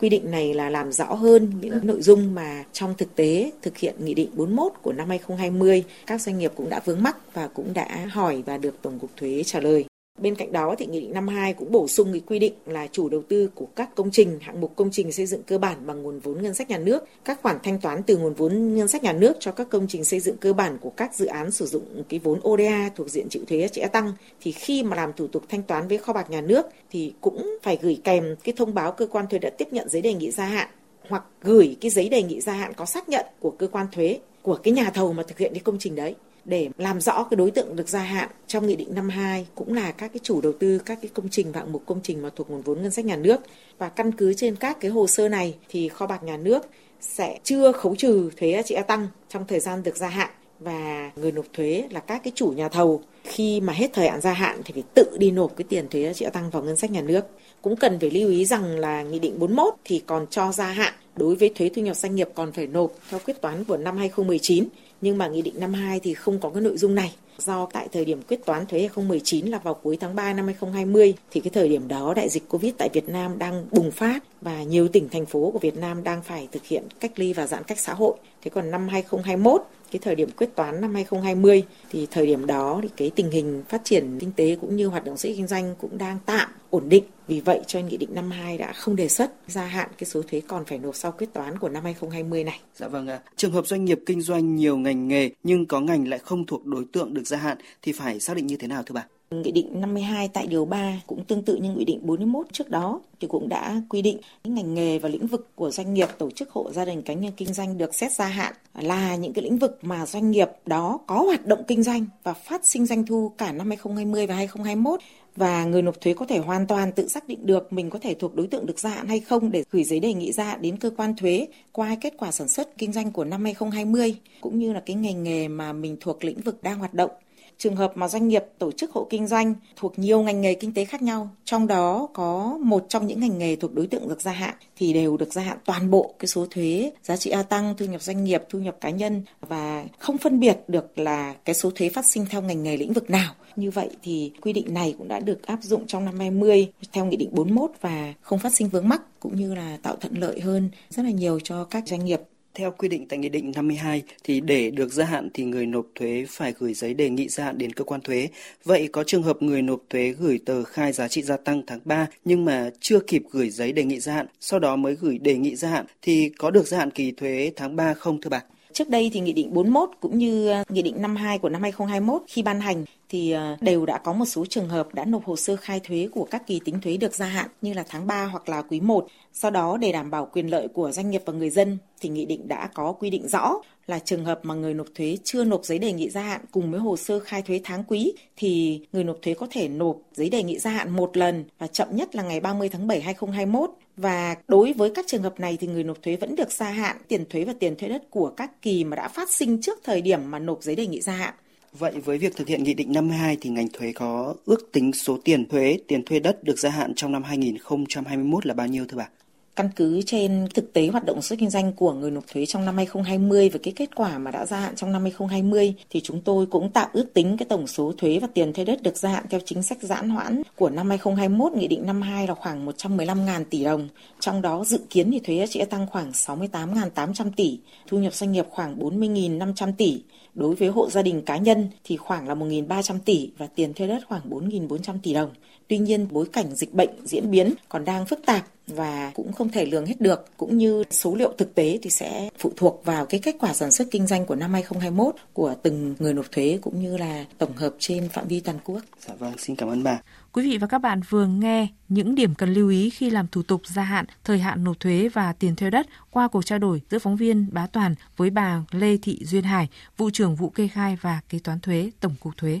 Quy 0.00 0.08
định 0.08 0.30
này 0.30 0.54
là 0.54 0.70
làm 0.70 0.92
rõ 0.92 1.04
hơn 1.04 1.52
những 1.60 1.78
nội 1.82 2.02
dung 2.02 2.34
mà 2.34 2.64
trong 2.72 2.94
thực 2.98 3.16
tế 3.16 3.50
thực 3.62 3.78
hiện 3.78 3.94
Nghị 3.98 4.14
định 4.14 4.30
41 4.34 4.72
của 4.82 4.92
năm 4.92 5.08
2020 5.08 5.84
các 6.06 6.20
doanh 6.20 6.38
nghiệp 6.38 6.52
cũng 6.56 6.70
đã 6.70 6.80
vướng 6.84 7.02
mắc 7.02 7.16
và 7.34 7.48
cũng 7.48 7.74
đã 7.74 8.06
hỏi 8.10 8.42
và 8.46 8.58
được 8.58 8.82
Tổng 8.82 8.98
cục 8.98 9.10
Thuế 9.16 9.42
trả 9.42 9.60
lời. 9.60 9.84
Bên 10.18 10.34
cạnh 10.34 10.52
đó 10.52 10.74
thì 10.78 10.86
Nghị 10.86 11.00
định 11.00 11.12
52 11.12 11.54
cũng 11.54 11.72
bổ 11.72 11.88
sung 11.88 12.12
cái 12.12 12.22
quy 12.26 12.38
định 12.38 12.52
là 12.66 12.86
chủ 12.92 13.08
đầu 13.08 13.22
tư 13.28 13.50
của 13.54 13.66
các 13.76 13.94
công 13.94 14.10
trình, 14.10 14.38
hạng 14.40 14.60
mục 14.60 14.72
công 14.76 14.90
trình 14.92 15.12
xây 15.12 15.26
dựng 15.26 15.42
cơ 15.42 15.58
bản 15.58 15.86
bằng 15.86 16.02
nguồn 16.02 16.18
vốn 16.18 16.42
ngân 16.42 16.54
sách 16.54 16.70
nhà 16.70 16.78
nước, 16.78 17.04
các 17.24 17.42
khoản 17.42 17.58
thanh 17.62 17.80
toán 17.80 18.02
từ 18.02 18.16
nguồn 18.16 18.34
vốn 18.34 18.74
ngân 18.74 18.88
sách 18.88 19.02
nhà 19.02 19.12
nước 19.12 19.36
cho 19.40 19.52
các 19.52 19.68
công 19.70 19.86
trình 19.88 20.04
xây 20.04 20.20
dựng 20.20 20.36
cơ 20.36 20.52
bản 20.52 20.78
của 20.80 20.90
các 20.90 21.14
dự 21.14 21.26
án 21.26 21.50
sử 21.50 21.66
dụng 21.66 22.02
cái 22.08 22.20
vốn 22.20 22.40
ODA 22.48 22.90
thuộc 22.96 23.08
diện 23.08 23.28
chịu 23.28 23.42
thuế 23.48 23.68
sẽ 23.72 23.86
tăng. 23.86 24.12
Thì 24.40 24.52
khi 24.52 24.82
mà 24.82 24.96
làm 24.96 25.12
thủ 25.12 25.26
tục 25.26 25.42
thanh 25.48 25.62
toán 25.62 25.88
với 25.88 25.98
kho 25.98 26.12
bạc 26.12 26.30
nhà 26.30 26.40
nước 26.40 26.66
thì 26.90 27.12
cũng 27.20 27.58
phải 27.62 27.78
gửi 27.82 28.00
kèm 28.04 28.36
cái 28.44 28.54
thông 28.56 28.74
báo 28.74 28.92
cơ 28.92 29.06
quan 29.06 29.26
thuế 29.26 29.38
đã 29.38 29.50
tiếp 29.50 29.68
nhận 29.70 29.88
giấy 29.88 30.02
đề 30.02 30.14
nghị 30.14 30.30
gia 30.30 30.44
hạn 30.44 30.68
hoặc 31.08 31.24
gửi 31.42 31.76
cái 31.80 31.90
giấy 31.90 32.08
đề 32.08 32.22
nghị 32.22 32.40
gia 32.40 32.52
hạn 32.52 32.72
có 32.74 32.84
xác 32.84 33.08
nhận 33.08 33.26
của 33.40 33.50
cơ 33.50 33.66
quan 33.66 33.86
thuế 33.92 34.18
của 34.42 34.58
cái 34.62 34.72
nhà 34.72 34.90
thầu 34.90 35.12
mà 35.12 35.22
thực 35.22 35.38
hiện 35.38 35.52
cái 35.52 35.62
công 35.64 35.76
trình 35.78 35.94
đấy 35.94 36.14
để 36.46 36.68
làm 36.78 37.00
rõ 37.00 37.24
cái 37.30 37.36
đối 37.36 37.50
tượng 37.50 37.76
được 37.76 37.88
gia 37.88 38.00
hạn 38.00 38.28
trong 38.46 38.66
nghị 38.66 38.76
định 38.76 38.94
52 38.94 39.46
cũng 39.54 39.74
là 39.74 39.92
các 39.92 40.08
cái 40.12 40.20
chủ 40.22 40.40
đầu 40.40 40.52
tư, 40.52 40.78
các 40.78 40.98
cái 41.02 41.10
công 41.14 41.28
trình 41.30 41.52
và 41.52 41.60
hạng 41.60 41.72
mục 41.72 41.82
công 41.86 42.00
trình 42.02 42.22
mà 42.22 42.30
thuộc 42.36 42.50
nguồn 42.50 42.62
vốn 42.62 42.82
ngân 42.82 42.90
sách 42.90 43.04
nhà 43.04 43.16
nước. 43.16 43.40
Và 43.78 43.88
căn 43.88 44.12
cứ 44.12 44.34
trên 44.34 44.56
các 44.56 44.80
cái 44.80 44.90
hồ 44.90 45.06
sơ 45.06 45.28
này 45.28 45.54
thì 45.68 45.88
kho 45.88 46.06
bạc 46.06 46.22
nhà 46.22 46.36
nước 46.36 46.66
sẽ 47.00 47.38
chưa 47.44 47.72
khấu 47.72 47.96
trừ 47.96 48.30
thuế 48.36 48.52
giá 48.52 48.62
trị 48.62 48.74
gia 48.74 48.82
tăng 48.82 49.08
trong 49.28 49.44
thời 49.48 49.60
gian 49.60 49.82
được 49.82 49.96
gia 49.96 50.08
hạn. 50.08 50.30
Và 50.60 51.10
người 51.16 51.32
nộp 51.32 51.46
thuế 51.52 51.84
là 51.90 52.00
các 52.00 52.20
cái 52.24 52.32
chủ 52.34 52.48
nhà 52.48 52.68
thầu. 52.68 53.02
Khi 53.24 53.60
mà 53.60 53.72
hết 53.72 53.90
thời 53.92 54.08
hạn 54.08 54.20
gia 54.20 54.32
hạn 54.32 54.60
thì 54.64 54.72
phải 54.72 54.82
tự 54.94 55.16
đi 55.18 55.30
nộp 55.30 55.56
cái 55.56 55.64
tiền 55.68 55.88
thuế 55.88 56.02
giá 56.02 56.12
trị 56.12 56.24
gia 56.24 56.30
tăng 56.30 56.50
vào 56.50 56.62
ngân 56.62 56.76
sách 56.76 56.90
nhà 56.90 57.02
nước. 57.02 57.24
Cũng 57.62 57.76
cần 57.76 57.98
phải 58.00 58.10
lưu 58.10 58.30
ý 58.30 58.44
rằng 58.44 58.78
là 58.78 59.02
Nghị 59.02 59.18
định 59.18 59.38
41 59.38 59.74
thì 59.84 60.02
còn 60.06 60.26
cho 60.30 60.52
gia 60.52 60.66
hạn 60.66 60.94
đối 61.16 61.34
với 61.34 61.50
thuế 61.54 61.68
thu 61.68 61.82
nhập 61.82 61.96
doanh 61.96 62.14
nghiệp 62.14 62.28
còn 62.34 62.52
phải 62.52 62.66
nộp 62.66 62.92
theo 63.10 63.20
quyết 63.24 63.40
toán 63.40 63.64
của 63.64 63.76
năm 63.76 63.96
2019 63.96 64.68
nhưng 65.00 65.18
mà 65.18 65.28
Nghị 65.28 65.42
định 65.42 65.60
52 65.60 66.00
thì 66.00 66.14
không 66.14 66.40
có 66.40 66.50
cái 66.50 66.62
nội 66.62 66.78
dung 66.78 66.94
này. 66.94 67.14
Do 67.38 67.68
tại 67.72 67.88
thời 67.92 68.04
điểm 68.04 68.22
quyết 68.28 68.44
toán 68.44 68.66
thuế 68.66 68.80
2019 68.80 69.46
là 69.46 69.58
vào 69.58 69.74
cuối 69.74 69.96
tháng 70.00 70.14
3 70.14 70.32
năm 70.32 70.46
2020 70.46 71.14
thì 71.30 71.40
cái 71.40 71.50
thời 71.50 71.68
điểm 71.68 71.88
đó 71.88 72.14
đại 72.16 72.28
dịch 72.28 72.48
Covid 72.48 72.72
tại 72.78 72.88
Việt 72.92 73.08
Nam 73.08 73.38
đang 73.38 73.66
bùng 73.70 73.90
phát 73.90 74.24
và 74.40 74.62
nhiều 74.62 74.88
tỉnh, 74.88 75.08
thành 75.08 75.26
phố 75.26 75.50
của 75.50 75.58
Việt 75.58 75.76
Nam 75.76 76.04
đang 76.04 76.22
phải 76.22 76.48
thực 76.52 76.66
hiện 76.66 76.82
cách 77.00 77.12
ly 77.16 77.32
và 77.32 77.46
giãn 77.46 77.64
cách 77.64 77.78
xã 77.78 77.94
hội. 77.94 78.16
Thế 78.42 78.50
còn 78.54 78.70
năm 78.70 78.88
2021 78.88 79.62
cái 79.92 80.00
thời 80.02 80.14
điểm 80.14 80.30
quyết 80.36 80.54
toán 80.54 80.80
năm 80.80 80.94
2020 80.94 81.64
thì 81.90 82.06
thời 82.10 82.26
điểm 82.26 82.46
đó 82.46 82.80
thì 82.82 82.88
cái 82.96 83.10
tình 83.16 83.30
hình 83.30 83.62
phát 83.68 83.84
triển 83.84 84.18
kinh 84.18 84.32
tế 84.32 84.56
cũng 84.60 84.76
như 84.76 84.86
hoạt 84.86 85.04
động 85.04 85.16
sản 85.16 85.32
kinh 85.36 85.46
doanh 85.46 85.74
cũng 85.80 85.98
đang 85.98 86.18
tạm 86.26 86.48
ổn 86.70 86.88
định. 86.88 87.04
Vì 87.28 87.40
vậy 87.40 87.60
cho 87.66 87.80
Nghị 87.80 87.96
định 87.96 88.14
52 88.14 88.58
đã 88.58 88.72
không 88.72 88.96
đề 88.96 89.08
xuất 89.08 89.32
gia 89.48 89.64
hạn 89.64 89.88
cái 89.98 90.04
số 90.04 90.22
thuế 90.22 90.40
còn 90.48 90.64
phải 90.64 90.78
nộp 90.78 90.96
sau 90.96 91.12
quyết 91.12 91.32
toán 91.32 91.58
của 91.58 91.68
năm 91.68 91.84
2020 91.84 92.44
này. 92.44 92.60
Dạ 92.74 92.88
vâng 92.88 93.06
ạ. 93.06 93.20
Trường 93.36 93.52
hợp 93.52 93.66
doanh 93.66 93.84
nghiệp 93.84 94.00
kinh 94.06 94.20
doanh 94.20 94.56
nhiều 94.56 94.76
ngành 94.76 95.08
nghề 95.08 95.30
nhưng 95.42 95.66
có 95.66 95.80
ngành 95.80 96.08
lại 96.08 96.18
không 96.18 96.46
thuộc 96.46 96.66
đối 96.66 96.84
tượng 96.92 97.14
được 97.14 97.25
gia 97.26 97.36
hạn 97.36 97.58
thì 97.82 97.92
phải 97.92 98.20
xác 98.20 98.36
định 98.36 98.46
như 98.46 98.56
thế 98.56 98.68
nào 98.68 98.82
thưa 98.82 98.92
bà? 98.92 99.06
Nghị 99.30 99.52
định 99.52 99.80
52 99.80 100.28
tại 100.28 100.46
điều 100.46 100.64
3 100.64 101.00
cũng 101.06 101.24
tương 101.24 101.42
tự 101.42 101.56
như 101.56 101.74
Nghị 101.74 101.84
định 101.84 102.00
41 102.02 102.46
trước 102.52 102.70
đó 102.70 103.00
thì 103.20 103.28
cũng 103.28 103.48
đã 103.48 103.82
quy 103.88 104.02
định 104.02 104.18
những 104.44 104.54
ngành 104.54 104.74
nghề 104.74 104.98
và 104.98 105.08
lĩnh 105.08 105.26
vực 105.26 105.48
của 105.54 105.70
doanh 105.70 105.94
nghiệp, 105.94 106.08
tổ 106.18 106.30
chức 106.30 106.50
hộ 106.50 106.72
gia 106.72 106.84
đình 106.84 107.02
cá 107.02 107.14
nhân 107.14 107.32
kinh 107.36 107.52
doanh 107.52 107.78
được 107.78 107.94
xét 107.94 108.12
gia 108.12 108.26
hạn 108.26 108.54
là 108.74 109.16
những 109.16 109.32
cái 109.32 109.44
lĩnh 109.44 109.58
vực 109.58 109.78
mà 109.82 110.06
doanh 110.06 110.30
nghiệp 110.30 110.48
đó 110.66 110.98
có 111.06 111.22
hoạt 111.22 111.46
động 111.46 111.62
kinh 111.68 111.82
doanh 111.82 112.06
và 112.22 112.32
phát 112.32 112.66
sinh 112.66 112.86
doanh 112.86 113.06
thu 113.06 113.32
cả 113.38 113.52
năm 113.52 113.68
2020 113.68 114.26
và 114.26 114.34
2021 114.34 115.00
và 115.36 115.64
người 115.64 115.82
nộp 115.82 116.00
thuế 116.00 116.14
có 116.14 116.26
thể 116.26 116.38
hoàn 116.38 116.66
toàn 116.66 116.92
tự 116.92 117.08
xác 117.08 117.28
định 117.28 117.46
được 117.46 117.72
mình 117.72 117.90
có 117.90 117.98
thể 117.98 118.14
thuộc 118.14 118.34
đối 118.34 118.46
tượng 118.46 118.66
được 118.66 118.78
gia 118.78 118.90
hạn 118.90 119.08
hay 119.08 119.20
không 119.20 119.50
để 119.50 119.64
gửi 119.70 119.84
giấy 119.84 120.00
đề 120.00 120.14
nghị 120.14 120.32
gia 120.32 120.44
hạn 120.44 120.62
đến 120.62 120.76
cơ 120.76 120.90
quan 120.96 121.16
thuế 121.16 121.46
qua 121.72 121.96
kết 122.00 122.14
quả 122.18 122.32
sản 122.32 122.48
xuất 122.48 122.78
kinh 122.78 122.92
doanh 122.92 123.12
của 123.12 123.24
năm 123.24 123.44
2020 123.44 124.16
cũng 124.40 124.58
như 124.58 124.72
là 124.72 124.82
cái 124.86 124.96
ngành 124.96 125.22
nghề 125.22 125.48
mà 125.48 125.72
mình 125.72 125.96
thuộc 126.00 126.24
lĩnh 126.24 126.40
vực 126.40 126.62
đang 126.62 126.78
hoạt 126.78 126.94
động 126.94 127.10
trường 127.58 127.76
hợp 127.76 127.92
mà 127.94 128.08
doanh 128.08 128.28
nghiệp 128.28 128.44
tổ 128.58 128.72
chức 128.72 128.90
hộ 128.92 129.06
kinh 129.10 129.26
doanh 129.26 129.54
thuộc 129.76 129.98
nhiều 129.98 130.22
ngành 130.22 130.40
nghề 130.40 130.54
kinh 130.54 130.74
tế 130.74 130.84
khác 130.84 131.02
nhau, 131.02 131.30
trong 131.44 131.66
đó 131.66 132.08
có 132.14 132.58
một 132.62 132.86
trong 132.88 133.06
những 133.06 133.20
ngành 133.20 133.38
nghề 133.38 133.56
thuộc 133.56 133.74
đối 133.74 133.86
tượng 133.86 134.08
được 134.08 134.20
gia 134.20 134.32
hạn 134.32 134.54
thì 134.76 134.92
đều 134.92 135.16
được 135.16 135.32
gia 135.32 135.42
hạn 135.42 135.58
toàn 135.64 135.90
bộ 135.90 136.14
cái 136.18 136.26
số 136.26 136.46
thuế 136.50 136.92
giá 137.02 137.16
trị 137.16 137.30
gia 137.30 137.42
tăng, 137.42 137.74
thu 137.76 137.86
nhập 137.86 138.02
doanh 138.02 138.24
nghiệp, 138.24 138.42
thu 138.48 138.58
nhập 138.58 138.76
cá 138.80 138.90
nhân 138.90 139.22
và 139.40 139.84
không 139.98 140.18
phân 140.18 140.40
biệt 140.40 140.58
được 140.68 140.98
là 140.98 141.34
cái 141.44 141.54
số 141.54 141.70
thuế 141.74 141.88
phát 141.88 142.04
sinh 142.04 142.26
theo 142.30 142.42
ngành 142.42 142.62
nghề 142.62 142.76
lĩnh 142.76 142.92
vực 142.92 143.10
nào. 143.10 143.34
Như 143.56 143.70
vậy 143.70 143.88
thì 144.02 144.32
quy 144.40 144.52
định 144.52 144.74
này 144.74 144.94
cũng 144.98 145.08
đã 145.08 145.20
được 145.20 145.46
áp 145.46 145.58
dụng 145.62 145.86
trong 145.86 146.04
năm 146.04 146.18
20 146.18 146.68
theo 146.92 147.04
Nghị 147.04 147.16
định 147.16 147.30
41 147.32 147.70
và 147.80 148.14
không 148.20 148.38
phát 148.38 148.54
sinh 148.54 148.68
vướng 148.68 148.88
mắc 148.88 149.02
cũng 149.20 149.36
như 149.36 149.54
là 149.54 149.78
tạo 149.82 149.96
thuận 149.96 150.18
lợi 150.18 150.40
hơn 150.40 150.70
rất 150.90 151.02
là 151.02 151.10
nhiều 151.10 151.40
cho 151.44 151.64
các 151.64 151.82
doanh 151.86 152.04
nghiệp 152.04 152.20
theo 152.56 152.70
quy 152.70 152.88
định 152.88 153.08
tại 153.08 153.18
Nghị 153.18 153.28
định 153.28 153.52
52 153.54 154.02
thì 154.24 154.40
để 154.40 154.70
được 154.70 154.92
gia 154.92 155.04
hạn 155.04 155.28
thì 155.34 155.44
người 155.44 155.66
nộp 155.66 155.86
thuế 155.94 156.24
phải 156.28 156.54
gửi 156.58 156.74
giấy 156.74 156.94
đề 156.94 157.10
nghị 157.10 157.28
gia 157.28 157.44
hạn 157.44 157.58
đến 157.58 157.72
cơ 157.72 157.84
quan 157.84 158.00
thuế. 158.00 158.28
Vậy 158.64 158.88
có 158.92 159.04
trường 159.04 159.22
hợp 159.22 159.42
người 159.42 159.62
nộp 159.62 159.80
thuế 159.90 160.14
gửi 160.18 160.38
tờ 160.46 160.64
khai 160.64 160.92
giá 160.92 161.08
trị 161.08 161.22
gia 161.22 161.36
tăng 161.36 161.62
tháng 161.66 161.80
3 161.84 162.06
nhưng 162.24 162.44
mà 162.44 162.70
chưa 162.80 163.00
kịp 163.00 163.22
gửi 163.30 163.50
giấy 163.50 163.72
đề 163.72 163.84
nghị 163.84 164.00
gia 164.00 164.14
hạn, 164.14 164.26
sau 164.40 164.60
đó 164.60 164.76
mới 164.76 164.96
gửi 165.00 165.18
đề 165.18 165.36
nghị 165.36 165.56
gia 165.56 165.68
hạn 165.68 165.86
thì 166.02 166.30
có 166.38 166.50
được 166.50 166.66
gia 166.66 166.78
hạn 166.78 166.90
kỳ 166.90 167.12
thuế 167.12 167.52
tháng 167.56 167.76
3 167.76 167.94
không 167.94 168.20
thưa 168.20 168.30
bà? 168.30 168.42
Trước 168.76 168.88
đây 168.88 169.10
thì 169.12 169.20
Nghị 169.20 169.32
định 169.32 169.54
41 169.54 169.90
cũng 170.00 170.18
như 170.18 170.48
ờ, 170.48 170.64
Nghị 170.68 170.82
định 170.82 171.02
52 171.02 171.38
của 171.38 171.48
năm 171.48 171.62
2021 171.62 172.22
khi 172.28 172.42
ban 172.42 172.60
hành 172.60 172.84
thì 173.08 173.32
ờ, 173.32 173.56
đều 173.60 173.86
đã 173.86 173.98
có 173.98 174.12
một 174.12 174.24
số 174.24 174.44
trường 174.46 174.68
hợp 174.68 174.94
đã 174.94 175.04
nộp 175.04 175.24
hồ 175.24 175.36
sơ 175.36 175.56
khai 175.56 175.80
thuế 175.80 176.08
của 176.12 176.24
các 176.30 176.46
kỳ 176.46 176.60
tính 176.64 176.80
thuế 176.80 176.96
được 176.96 177.14
gia 177.14 177.26
hạn 177.26 177.48
như 177.62 177.72
là 177.72 177.84
tháng 177.88 178.06
3 178.06 178.24
hoặc 178.24 178.48
là 178.48 178.62
quý 178.62 178.80
1. 178.80 179.06
Sau 179.32 179.50
đó, 179.50 179.76
để 179.76 179.92
đảm 179.92 180.10
bảo 180.10 180.28
quyền 180.32 180.46
lợi 180.46 180.68
của 180.68 180.90
doanh 180.92 181.10
nghiệp 181.10 181.22
và 181.26 181.32
người 181.32 181.50
dân 181.50 181.78
thì 182.00 182.08
nghị 182.08 182.24
định 182.24 182.48
đã 182.48 182.68
có 182.74 182.92
quy 182.92 183.10
định 183.10 183.28
rõ 183.28 183.54
là 183.86 183.98
trường 183.98 184.24
hợp 184.24 184.40
mà 184.42 184.54
người 184.54 184.74
nộp 184.74 184.86
thuế 184.94 185.18
chưa 185.24 185.44
nộp 185.44 185.64
giấy 185.64 185.78
đề 185.78 185.92
nghị 185.92 186.10
gia 186.10 186.20
hạn 186.20 186.40
cùng 186.50 186.70
với 186.70 186.80
hồ 186.80 186.96
sơ 186.96 187.18
khai 187.20 187.42
thuế 187.42 187.60
tháng 187.64 187.84
quý 187.84 188.12
thì 188.36 188.80
người 188.92 189.04
nộp 189.04 189.16
thuế 189.22 189.34
có 189.34 189.46
thể 189.50 189.68
nộp 189.68 189.96
giấy 190.12 190.30
đề 190.30 190.42
nghị 190.42 190.58
gia 190.58 190.70
hạn 190.70 190.90
một 190.90 191.16
lần 191.16 191.44
và 191.58 191.66
chậm 191.66 191.88
nhất 191.90 192.16
là 192.16 192.22
ngày 192.22 192.40
30 192.40 192.68
tháng 192.68 192.86
7 192.86 193.00
2021 193.00 193.70
và 193.96 194.36
đối 194.48 194.72
với 194.72 194.90
các 194.94 195.04
trường 195.08 195.22
hợp 195.22 195.40
này 195.40 195.56
thì 195.60 195.66
người 195.66 195.84
nộp 195.84 196.02
thuế 196.02 196.16
vẫn 196.16 196.36
được 196.36 196.52
gia 196.52 196.70
hạn 196.70 196.96
tiền 197.08 197.24
thuế 197.30 197.44
và 197.44 197.52
tiền 197.60 197.76
thuế 197.76 197.88
đất 197.88 198.10
của 198.10 198.30
các 198.36 198.62
kỳ 198.62 198.84
mà 198.84 198.96
đã 198.96 199.08
phát 199.08 199.30
sinh 199.30 199.60
trước 199.60 199.78
thời 199.84 200.00
điểm 200.00 200.30
mà 200.30 200.38
nộp 200.38 200.62
giấy 200.62 200.76
đề 200.76 200.86
nghị 200.86 201.00
gia 201.00 201.12
hạn. 201.12 201.34
Vậy 201.72 201.92
với 202.04 202.18
việc 202.18 202.36
thực 202.36 202.48
hiện 202.48 202.64
Nghị 202.64 202.74
định 202.74 202.92
52 202.92 203.36
thì 203.40 203.50
ngành 203.50 203.68
thuế 203.72 203.92
có 203.92 204.34
ước 204.44 204.72
tính 204.72 204.92
số 204.92 205.18
tiền 205.24 205.48
thuế, 205.48 205.78
tiền 205.88 206.04
thuê 206.04 206.20
đất 206.20 206.44
được 206.44 206.58
gia 206.58 206.70
hạn 206.70 206.92
trong 206.94 207.12
năm 207.12 207.22
2021 207.22 208.46
là 208.46 208.54
bao 208.54 208.66
nhiêu 208.66 208.84
thưa 208.88 208.96
bà? 208.96 209.08
Căn 209.56 209.70
cứ 209.76 210.02
trên 210.02 210.46
thực 210.54 210.72
tế 210.72 210.86
hoạt 210.86 211.04
động 211.04 211.22
xuất 211.22 211.38
kinh 211.38 211.50
doanh 211.50 211.72
của 211.72 211.92
người 211.92 212.10
nộp 212.10 212.24
thuế 212.32 212.46
trong 212.46 212.64
năm 212.64 212.76
2020 212.76 213.48
và 213.52 213.58
cái 213.62 213.72
kết 213.76 213.94
quả 213.94 214.18
mà 214.18 214.30
đã 214.30 214.46
gia 214.46 214.60
hạn 214.60 214.76
trong 214.76 214.92
năm 214.92 215.02
2020 215.02 215.74
thì 215.90 216.00
chúng 216.00 216.20
tôi 216.20 216.46
cũng 216.46 216.70
tạm 216.70 216.88
ước 216.92 217.14
tính 217.14 217.36
cái 217.36 217.46
tổng 217.48 217.66
số 217.66 217.92
thuế 217.98 218.18
và 218.18 218.28
tiền 218.34 218.52
thuê 218.52 218.64
đất 218.64 218.82
được 218.82 218.96
gia 218.96 219.08
hạn 219.08 219.24
theo 219.30 219.40
chính 219.44 219.62
sách 219.62 219.78
giãn 219.80 220.08
hoãn 220.08 220.42
của 220.56 220.70
năm 220.70 220.88
2021 220.88 221.52
Nghị 221.52 221.68
định 221.68 221.86
52 221.86 222.26
là 222.26 222.34
khoảng 222.34 222.66
115.000 222.66 223.44
tỷ 223.50 223.64
đồng. 223.64 223.88
Trong 224.20 224.42
đó 224.42 224.64
dự 224.64 224.80
kiến 224.90 225.10
thì 225.10 225.18
thuế 225.18 225.46
sẽ 225.46 225.64
tăng 225.64 225.86
khoảng 225.86 226.10
68.800 226.10 227.30
tỷ, 227.36 227.58
thu 227.86 227.98
nhập 227.98 228.14
doanh 228.14 228.32
nghiệp 228.32 228.46
khoảng 228.50 228.78
40.500 228.78 229.72
tỷ. 229.78 230.02
Đối 230.34 230.54
với 230.54 230.68
hộ 230.68 230.90
gia 230.90 231.02
đình 231.02 231.22
cá 231.22 231.36
nhân 231.36 231.68
thì 231.84 231.96
khoảng 231.96 232.28
là 232.28 232.34
1.300 232.34 232.98
tỷ 233.04 233.30
và 233.38 233.46
tiền 233.46 233.74
thuê 233.74 233.86
đất 233.86 234.02
khoảng 234.08 234.30
4.400 234.30 234.98
tỷ 235.02 235.14
đồng. 235.14 235.30
Tuy 235.68 235.78
nhiên, 235.78 236.08
bối 236.10 236.26
cảnh 236.32 236.54
dịch 236.54 236.74
bệnh 236.74 236.90
diễn 237.04 237.30
biến 237.30 237.54
còn 237.68 237.84
đang 237.84 238.06
phức 238.06 238.26
tạp 238.26 238.46
và 238.66 239.10
cũng 239.14 239.32
không 239.32 239.48
thể 239.48 239.66
lường 239.66 239.86
hết 239.86 240.00
được 240.00 240.24
cũng 240.36 240.58
như 240.58 240.84
số 240.90 241.14
liệu 241.14 241.32
thực 241.38 241.54
tế 241.54 241.78
thì 241.82 241.90
sẽ 241.90 242.30
phụ 242.38 242.52
thuộc 242.56 242.82
vào 242.84 243.06
cái 243.06 243.20
kết 243.20 243.36
quả 243.40 243.52
sản 243.54 243.70
xuất 243.70 243.88
kinh 243.90 244.06
doanh 244.06 244.26
của 244.26 244.34
năm 244.34 244.52
2021 244.52 245.14
của 245.32 245.54
từng 245.62 245.94
người 245.98 246.14
nộp 246.14 246.32
thuế 246.32 246.58
cũng 246.62 246.82
như 246.82 246.96
là 246.96 247.24
tổng 247.38 247.56
hợp 247.56 247.74
trên 247.78 248.08
phạm 248.08 248.28
vi 248.28 248.40
toàn 248.40 248.58
quốc. 248.64 248.80
Dạ 249.06 249.14
vâng, 249.18 249.32
xin 249.38 249.56
cảm 249.56 249.68
ơn 249.68 249.82
bà. 249.82 250.00
Quý 250.32 250.50
vị 250.50 250.58
và 250.58 250.66
các 250.66 250.78
bạn 250.78 251.00
vừa 251.08 251.26
nghe 251.26 251.68
những 251.88 252.14
điểm 252.14 252.34
cần 252.34 252.52
lưu 252.52 252.68
ý 252.68 252.90
khi 252.90 253.10
làm 253.10 253.26
thủ 253.32 253.42
tục 253.42 253.60
gia 253.66 253.82
hạn, 253.82 254.04
thời 254.24 254.38
hạn 254.38 254.64
nộp 254.64 254.80
thuế 254.80 255.08
và 255.08 255.32
tiền 255.32 255.56
thuê 255.56 255.70
đất 255.70 255.86
qua 256.10 256.28
cuộc 256.28 256.46
trao 256.46 256.58
đổi 256.58 256.82
giữa 256.90 256.98
phóng 256.98 257.16
viên 257.16 257.46
Bá 257.52 257.66
Toàn 257.66 257.94
với 258.16 258.30
bà 258.30 258.62
Lê 258.70 258.96
Thị 258.96 259.18
Duyên 259.24 259.44
Hải, 259.44 259.68
vụ 259.96 260.10
trưởng 260.10 260.36
vụ 260.36 260.48
kê 260.48 260.68
khai 260.68 260.96
và 261.00 261.20
kế 261.28 261.38
toán 261.38 261.60
thuế 261.60 261.90
Tổng 262.00 262.14
cục 262.20 262.36
Thuế. 262.36 262.60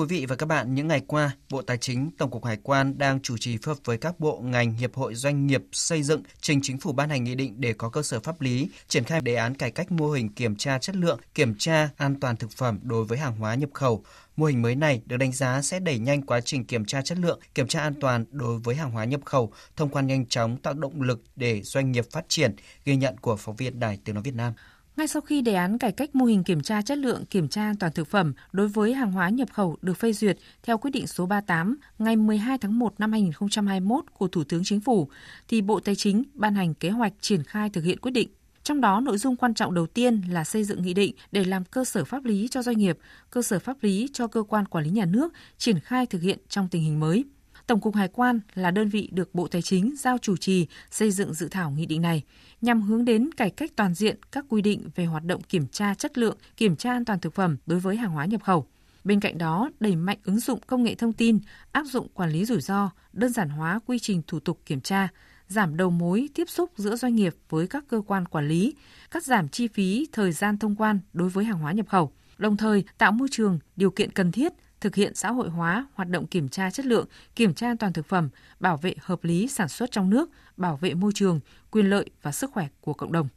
Quý 0.00 0.06
vị 0.06 0.26
và 0.26 0.36
các 0.36 0.46
bạn, 0.46 0.74
những 0.74 0.88
ngày 0.88 1.02
qua, 1.06 1.36
Bộ 1.50 1.62
Tài 1.62 1.78
chính, 1.78 2.10
Tổng 2.18 2.30
cục 2.30 2.44
Hải 2.44 2.58
quan 2.62 2.98
đang 2.98 3.20
chủ 3.20 3.36
trì 3.38 3.58
phối 3.62 3.74
hợp 3.74 3.80
với 3.84 3.98
các 3.98 4.20
bộ 4.20 4.40
ngành, 4.44 4.72
hiệp 4.72 4.94
hội 4.94 5.14
doanh 5.14 5.46
nghiệp 5.46 5.62
xây 5.72 6.02
dựng 6.02 6.22
trình 6.40 6.60
chính 6.62 6.78
phủ 6.78 6.92
ban 6.92 7.10
hành 7.10 7.24
nghị 7.24 7.34
định 7.34 7.54
để 7.56 7.72
có 7.72 7.88
cơ 7.88 8.02
sở 8.02 8.20
pháp 8.20 8.40
lý 8.40 8.68
triển 8.88 9.04
khai 9.04 9.20
đề 9.20 9.34
án 9.34 9.54
cải 9.54 9.70
cách 9.70 9.92
mô 9.92 10.10
hình 10.10 10.28
kiểm 10.28 10.56
tra 10.56 10.78
chất 10.78 10.96
lượng, 10.96 11.20
kiểm 11.34 11.54
tra 11.58 11.90
an 11.96 12.20
toàn 12.20 12.36
thực 12.36 12.50
phẩm 12.50 12.78
đối 12.82 13.04
với 13.04 13.18
hàng 13.18 13.36
hóa 13.36 13.54
nhập 13.54 13.70
khẩu. 13.74 14.04
Mô 14.36 14.46
hình 14.46 14.62
mới 14.62 14.76
này 14.76 15.02
được 15.06 15.16
đánh 15.16 15.32
giá 15.32 15.62
sẽ 15.62 15.80
đẩy 15.80 15.98
nhanh 15.98 16.22
quá 16.22 16.40
trình 16.40 16.64
kiểm 16.64 16.84
tra 16.84 17.02
chất 17.02 17.18
lượng, 17.18 17.40
kiểm 17.54 17.68
tra 17.68 17.80
an 17.80 17.94
toàn 18.00 18.24
đối 18.30 18.58
với 18.58 18.74
hàng 18.74 18.90
hóa 18.90 19.04
nhập 19.04 19.20
khẩu, 19.24 19.52
thông 19.76 19.88
quan 19.88 20.06
nhanh 20.06 20.26
chóng 20.26 20.56
tạo 20.56 20.74
động 20.74 21.02
lực 21.02 21.22
để 21.36 21.62
doanh 21.62 21.92
nghiệp 21.92 22.04
phát 22.10 22.24
triển, 22.28 22.56
ghi 22.84 22.96
nhận 22.96 23.18
của 23.18 23.36
phóng 23.36 23.56
viên 23.56 23.80
Đài 23.80 23.98
Tiếng 24.04 24.14
nói 24.14 24.22
Việt 24.22 24.34
Nam. 24.34 24.52
Ngay 25.00 25.08
sau 25.08 25.22
khi 25.22 25.42
đề 25.42 25.54
án 25.54 25.78
cải 25.78 25.92
cách 25.92 26.14
mô 26.14 26.24
hình 26.24 26.44
kiểm 26.44 26.60
tra 26.62 26.82
chất 26.82 26.98
lượng, 26.98 27.24
kiểm 27.24 27.48
tra 27.48 27.62
an 27.62 27.76
toàn 27.76 27.92
thực 27.92 28.08
phẩm 28.08 28.32
đối 28.52 28.68
với 28.68 28.94
hàng 28.94 29.12
hóa 29.12 29.28
nhập 29.28 29.48
khẩu 29.52 29.76
được 29.82 29.94
phê 29.94 30.12
duyệt 30.12 30.38
theo 30.62 30.78
quyết 30.78 30.90
định 30.90 31.06
số 31.06 31.26
38 31.26 31.76
ngày 31.98 32.16
12 32.16 32.58
tháng 32.58 32.78
1 32.78 32.94
năm 33.00 33.12
2021 33.12 34.04
của 34.18 34.28
Thủ 34.28 34.44
tướng 34.44 34.64
Chính 34.64 34.80
phủ, 34.80 35.08
thì 35.48 35.60
Bộ 35.60 35.80
Tài 35.80 35.94
chính 35.94 36.22
ban 36.34 36.54
hành 36.54 36.74
kế 36.74 36.90
hoạch 36.90 37.12
triển 37.20 37.42
khai 37.42 37.70
thực 37.70 37.84
hiện 37.84 37.98
quyết 37.98 38.10
định. 38.10 38.28
Trong 38.62 38.80
đó, 38.80 39.00
nội 39.00 39.18
dung 39.18 39.36
quan 39.36 39.54
trọng 39.54 39.74
đầu 39.74 39.86
tiên 39.86 40.22
là 40.28 40.44
xây 40.44 40.64
dựng 40.64 40.82
nghị 40.82 40.94
định 40.94 41.14
để 41.32 41.44
làm 41.44 41.64
cơ 41.64 41.84
sở 41.84 42.04
pháp 42.04 42.24
lý 42.24 42.48
cho 42.50 42.62
doanh 42.62 42.78
nghiệp, 42.78 42.98
cơ 43.30 43.42
sở 43.42 43.58
pháp 43.58 43.76
lý 43.80 44.08
cho 44.12 44.26
cơ 44.26 44.42
quan 44.42 44.66
quản 44.66 44.84
lý 44.84 44.90
nhà 44.90 45.04
nước 45.04 45.32
triển 45.58 45.80
khai 45.80 46.06
thực 46.06 46.22
hiện 46.22 46.38
trong 46.48 46.68
tình 46.68 46.82
hình 46.82 47.00
mới. 47.00 47.24
Tổng 47.66 47.80
cục 47.80 47.94
Hải 47.94 48.08
quan 48.08 48.40
là 48.54 48.70
đơn 48.70 48.88
vị 48.88 49.08
được 49.12 49.34
Bộ 49.34 49.48
Tài 49.48 49.62
chính 49.62 49.94
giao 49.98 50.18
chủ 50.18 50.36
trì 50.36 50.66
xây 50.90 51.10
dựng 51.10 51.34
dự 51.34 51.48
thảo 51.48 51.70
nghị 51.70 51.86
định 51.86 52.02
này 52.02 52.22
nhằm 52.60 52.82
hướng 52.82 53.04
đến 53.04 53.32
cải 53.32 53.50
cách 53.50 53.72
toàn 53.76 53.94
diện 53.94 54.16
các 54.32 54.44
quy 54.48 54.62
định 54.62 54.90
về 54.94 55.04
hoạt 55.04 55.24
động 55.24 55.42
kiểm 55.42 55.66
tra 55.66 55.94
chất 55.94 56.18
lượng, 56.18 56.36
kiểm 56.56 56.76
tra 56.76 56.90
an 56.90 57.04
toàn 57.04 57.20
thực 57.20 57.34
phẩm 57.34 57.56
đối 57.66 57.80
với 57.80 57.96
hàng 57.96 58.10
hóa 58.10 58.24
nhập 58.24 58.42
khẩu. 58.42 58.66
Bên 59.04 59.20
cạnh 59.20 59.38
đó, 59.38 59.70
đẩy 59.80 59.96
mạnh 59.96 60.18
ứng 60.24 60.40
dụng 60.40 60.60
công 60.66 60.82
nghệ 60.82 60.94
thông 60.94 61.12
tin, 61.12 61.38
áp 61.72 61.84
dụng 61.84 62.08
quản 62.14 62.30
lý 62.30 62.44
rủi 62.44 62.60
ro, 62.60 62.90
đơn 63.12 63.32
giản 63.32 63.48
hóa 63.48 63.80
quy 63.86 63.98
trình 63.98 64.22
thủ 64.26 64.40
tục 64.40 64.60
kiểm 64.66 64.80
tra, 64.80 65.08
giảm 65.48 65.76
đầu 65.76 65.90
mối 65.90 66.28
tiếp 66.34 66.48
xúc 66.48 66.70
giữa 66.76 66.96
doanh 66.96 67.14
nghiệp 67.14 67.34
với 67.48 67.66
các 67.66 67.84
cơ 67.88 68.02
quan 68.06 68.26
quản 68.26 68.48
lý, 68.48 68.74
cắt 69.10 69.24
giảm 69.24 69.48
chi 69.48 69.68
phí 69.68 70.06
thời 70.12 70.32
gian 70.32 70.58
thông 70.58 70.76
quan 70.76 71.00
đối 71.12 71.28
với 71.28 71.44
hàng 71.44 71.58
hóa 71.58 71.72
nhập 71.72 71.88
khẩu, 71.88 72.12
đồng 72.38 72.56
thời 72.56 72.84
tạo 72.98 73.12
môi 73.12 73.28
trường, 73.30 73.58
điều 73.76 73.90
kiện 73.90 74.10
cần 74.10 74.32
thiết 74.32 74.52
thực 74.80 74.94
hiện 74.94 75.14
xã 75.14 75.30
hội 75.30 75.48
hóa 75.48 75.86
hoạt 75.94 76.08
động 76.08 76.26
kiểm 76.26 76.48
tra 76.48 76.70
chất 76.70 76.86
lượng, 76.86 77.06
kiểm 77.34 77.54
tra 77.54 77.70
an 77.70 77.76
toàn 77.76 77.92
thực 77.92 78.06
phẩm, 78.06 78.28
bảo 78.60 78.76
vệ 78.76 78.94
hợp 79.00 79.24
lý 79.24 79.48
sản 79.48 79.68
xuất 79.68 79.90
trong 79.92 80.10
nước, 80.10 80.30
bảo 80.56 80.76
vệ 80.76 80.94
môi 80.94 81.12
trường, 81.14 81.40
quyền 81.70 81.90
lợi 81.90 82.10
và 82.22 82.32
sức 82.32 82.50
khỏe 82.52 82.68
của 82.80 82.94
cộng 82.94 83.12
đồng. 83.12 83.28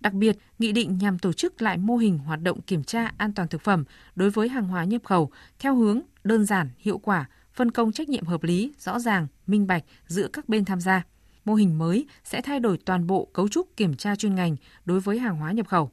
Đặc 0.00 0.12
biệt, 0.12 0.38
nghị 0.58 0.72
định 0.72 0.98
nhằm 0.98 1.18
tổ 1.18 1.32
chức 1.32 1.62
lại 1.62 1.78
mô 1.78 1.96
hình 1.96 2.18
hoạt 2.18 2.42
động 2.42 2.60
kiểm 2.60 2.84
tra 2.84 3.12
an 3.16 3.32
toàn 3.32 3.48
thực 3.48 3.62
phẩm 3.62 3.84
đối 4.14 4.30
với 4.30 4.48
hàng 4.48 4.68
hóa 4.68 4.84
nhập 4.84 5.02
khẩu 5.04 5.30
theo 5.58 5.74
hướng 5.74 6.00
đơn 6.24 6.44
giản, 6.44 6.70
hiệu 6.78 6.98
quả, 6.98 7.28
phân 7.52 7.70
công 7.70 7.92
trách 7.92 8.08
nhiệm 8.08 8.26
hợp 8.26 8.42
lý, 8.42 8.72
rõ 8.78 8.98
ràng, 8.98 9.26
minh 9.46 9.66
bạch 9.66 9.84
giữa 10.06 10.28
các 10.32 10.48
bên 10.48 10.64
tham 10.64 10.80
gia. 10.80 11.02
Mô 11.44 11.54
hình 11.54 11.78
mới 11.78 12.06
sẽ 12.24 12.42
thay 12.42 12.60
đổi 12.60 12.78
toàn 12.78 13.06
bộ 13.06 13.28
cấu 13.32 13.48
trúc 13.48 13.76
kiểm 13.76 13.96
tra 13.96 14.16
chuyên 14.16 14.34
ngành 14.34 14.56
đối 14.84 15.00
với 15.00 15.18
hàng 15.18 15.36
hóa 15.36 15.52
nhập 15.52 15.68
khẩu. 15.68 15.90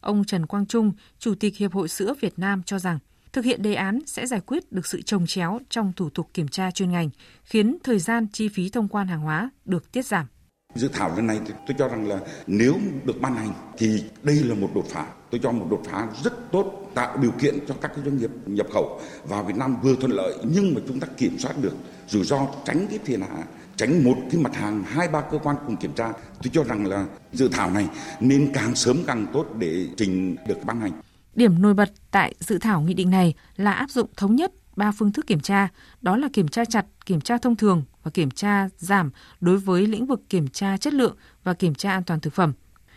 Ông 0.00 0.24
Trần 0.24 0.46
Quang 0.46 0.66
Trung, 0.66 0.92
Chủ 1.18 1.34
tịch 1.34 1.56
Hiệp 1.56 1.72
hội 1.72 1.88
Sữa 1.88 2.14
Việt 2.20 2.38
Nam 2.38 2.62
cho 2.62 2.78
rằng, 2.78 2.98
Thực 3.34 3.44
hiện 3.44 3.62
đề 3.62 3.74
án 3.74 3.98
sẽ 4.06 4.26
giải 4.26 4.40
quyết 4.46 4.72
được 4.72 4.86
sự 4.86 5.02
trồng 5.02 5.26
chéo 5.26 5.58
trong 5.70 5.92
thủ 5.96 6.10
tục 6.10 6.30
kiểm 6.34 6.48
tra 6.48 6.70
chuyên 6.70 6.90
ngành, 6.90 7.10
khiến 7.44 7.76
thời 7.84 7.98
gian 7.98 8.26
chi 8.32 8.48
phí 8.48 8.68
thông 8.68 8.88
quan 8.88 9.08
hàng 9.08 9.20
hóa 9.20 9.50
được 9.64 9.92
tiết 9.92 10.06
giảm. 10.06 10.26
Dự 10.74 10.88
thảo 10.88 11.16
lần 11.16 11.26
này 11.26 11.40
tôi 11.66 11.76
cho 11.78 11.88
rằng 11.88 12.08
là 12.08 12.18
nếu 12.46 12.74
được 13.04 13.20
ban 13.20 13.36
hành 13.36 13.52
thì 13.78 14.04
đây 14.22 14.36
là 14.36 14.54
một 14.54 14.70
đột 14.74 14.86
phá. 14.88 15.06
Tôi 15.30 15.40
cho 15.42 15.52
một 15.52 15.66
đột 15.70 15.82
phá 15.84 16.08
rất 16.22 16.52
tốt 16.52 16.90
tạo 16.94 17.16
điều 17.16 17.30
kiện 17.30 17.58
cho 17.68 17.74
các 17.80 17.92
doanh 18.04 18.18
nghiệp 18.18 18.30
nhập 18.46 18.66
khẩu 18.72 19.00
vào 19.24 19.44
Việt 19.44 19.56
Nam 19.56 19.76
vừa 19.82 19.96
thuận 19.96 20.12
lợi 20.12 20.34
nhưng 20.44 20.74
mà 20.74 20.80
chúng 20.88 21.00
ta 21.00 21.06
kiểm 21.16 21.38
soát 21.38 21.54
được 21.62 21.74
rủi 22.08 22.24
ro 22.24 22.46
tránh 22.64 22.86
cái 22.90 22.98
phiền 23.04 23.20
hà 23.20 23.44
tránh 23.76 24.04
một 24.04 24.16
cái 24.30 24.40
mặt 24.40 24.54
hàng 24.54 24.84
hai 24.84 25.08
ba 25.08 25.20
cơ 25.20 25.38
quan 25.38 25.56
cùng 25.66 25.76
kiểm 25.76 25.92
tra 25.92 26.12
tôi 26.12 26.50
cho 26.52 26.64
rằng 26.64 26.86
là 26.86 27.06
dự 27.32 27.48
thảo 27.48 27.70
này 27.70 27.88
nên 28.20 28.50
càng 28.54 28.74
sớm 28.74 29.02
càng 29.06 29.26
tốt 29.32 29.46
để 29.58 29.86
trình 29.96 30.36
được 30.46 30.58
ban 30.64 30.80
hành 30.80 30.92
Điểm 31.34 31.62
nổi 31.62 31.74
bật 31.74 31.92
tại 32.10 32.34
dự 32.40 32.58
thảo 32.58 32.80
nghị 32.80 32.94
định 32.94 33.10
này 33.10 33.34
là 33.56 33.72
áp 33.72 33.90
dụng 33.90 34.10
thống 34.16 34.36
nhất 34.36 34.52
ba 34.76 34.92
phương 34.92 35.12
thức 35.12 35.26
kiểm 35.26 35.40
tra, 35.40 35.68
đó 36.02 36.16
là 36.16 36.28
kiểm 36.32 36.48
tra 36.48 36.64
chặt, 36.64 36.86
kiểm 37.06 37.20
tra 37.20 37.38
thông 37.38 37.56
thường 37.56 37.82
và 38.02 38.10
kiểm 38.10 38.30
tra 38.30 38.68
giảm 38.78 39.10
đối 39.40 39.58
với 39.58 39.86
lĩnh 39.86 40.06
vực 40.06 40.20
kiểm 40.28 40.48
tra 40.48 40.76
chất 40.76 40.92
lượng 40.92 41.16
và 41.44 41.54
kiểm 41.54 41.74
tra 41.74 41.90
an 41.90 42.02
toàn 42.04 42.20
thực 42.20 42.34
phẩm. 42.34 42.52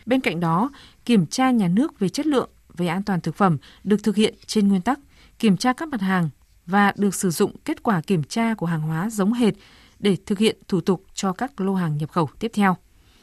Bên 0.06 0.20
cạnh 0.20 0.40
đó, 0.40 0.70
kiểm 1.04 1.26
tra 1.26 1.50
nhà 1.50 1.68
nước 1.68 1.98
về 1.98 2.08
chất 2.08 2.26
lượng, 2.26 2.50
về 2.76 2.86
an 2.86 3.02
toàn 3.02 3.20
thực 3.20 3.36
phẩm 3.36 3.58
được 3.84 4.02
thực 4.02 4.16
hiện 4.16 4.34
trên 4.46 4.68
nguyên 4.68 4.82
tắc 4.82 5.00
kiểm 5.38 5.56
tra 5.56 5.72
các 5.72 5.88
mặt 5.88 6.00
hàng 6.00 6.28
và 6.66 6.92
được 6.96 7.14
sử 7.14 7.30
dụng 7.30 7.56
kết 7.64 7.82
quả 7.82 8.00
kiểm 8.00 8.24
tra 8.24 8.54
của 8.54 8.66
hàng 8.66 8.82
hóa 8.82 9.10
giống 9.10 9.32
hệt 9.32 9.54
để 9.98 10.16
thực 10.26 10.38
hiện 10.38 10.56
thủ 10.68 10.80
tục 10.80 11.04
cho 11.14 11.32
các 11.32 11.60
lô 11.60 11.74
hàng 11.74 11.96
nhập 11.96 12.10
khẩu 12.10 12.28
tiếp 12.38 12.50
theo. 12.54 12.76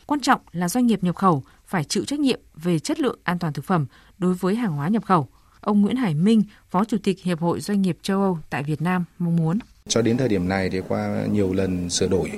Quan 0.05 0.19
trọng 0.19 0.41
là 0.51 0.69
doanh 0.69 0.85
nghiệp 0.85 1.03
nhập 1.03 1.15
khẩu 1.15 1.43
phải 1.75 1.83
chịu 1.83 2.05
trách 2.05 2.19
nhiệm 2.19 2.39
về 2.55 2.79
chất 2.79 2.99
lượng 2.99 3.19
an 3.23 3.39
toàn 3.39 3.53
thực 3.53 3.65
phẩm 3.65 3.85
đối 4.17 4.33
với 4.33 4.55
hàng 4.55 4.71
hóa 4.71 4.87
nhập 4.87 5.05
khẩu. 5.05 5.27
Ông 5.59 5.81
Nguyễn 5.81 5.95
Hải 5.95 6.13
Minh, 6.13 6.43
Phó 6.69 6.85
Chủ 6.85 6.97
tịch 7.03 7.23
Hiệp 7.23 7.39
hội 7.39 7.61
Doanh 7.61 7.81
nghiệp 7.81 7.97
châu 8.01 8.21
Âu 8.21 8.37
tại 8.49 8.63
Việt 8.63 8.81
Nam 8.81 9.05
mong 9.19 9.35
muốn. 9.35 9.59
Cho 9.89 10.01
đến 10.01 10.17
thời 10.17 10.27
điểm 10.27 10.47
này 10.47 10.69
thì 10.69 10.81
qua 10.87 11.25
nhiều 11.31 11.53
lần 11.53 11.89
sửa 11.89 12.07
đổi 12.07 12.31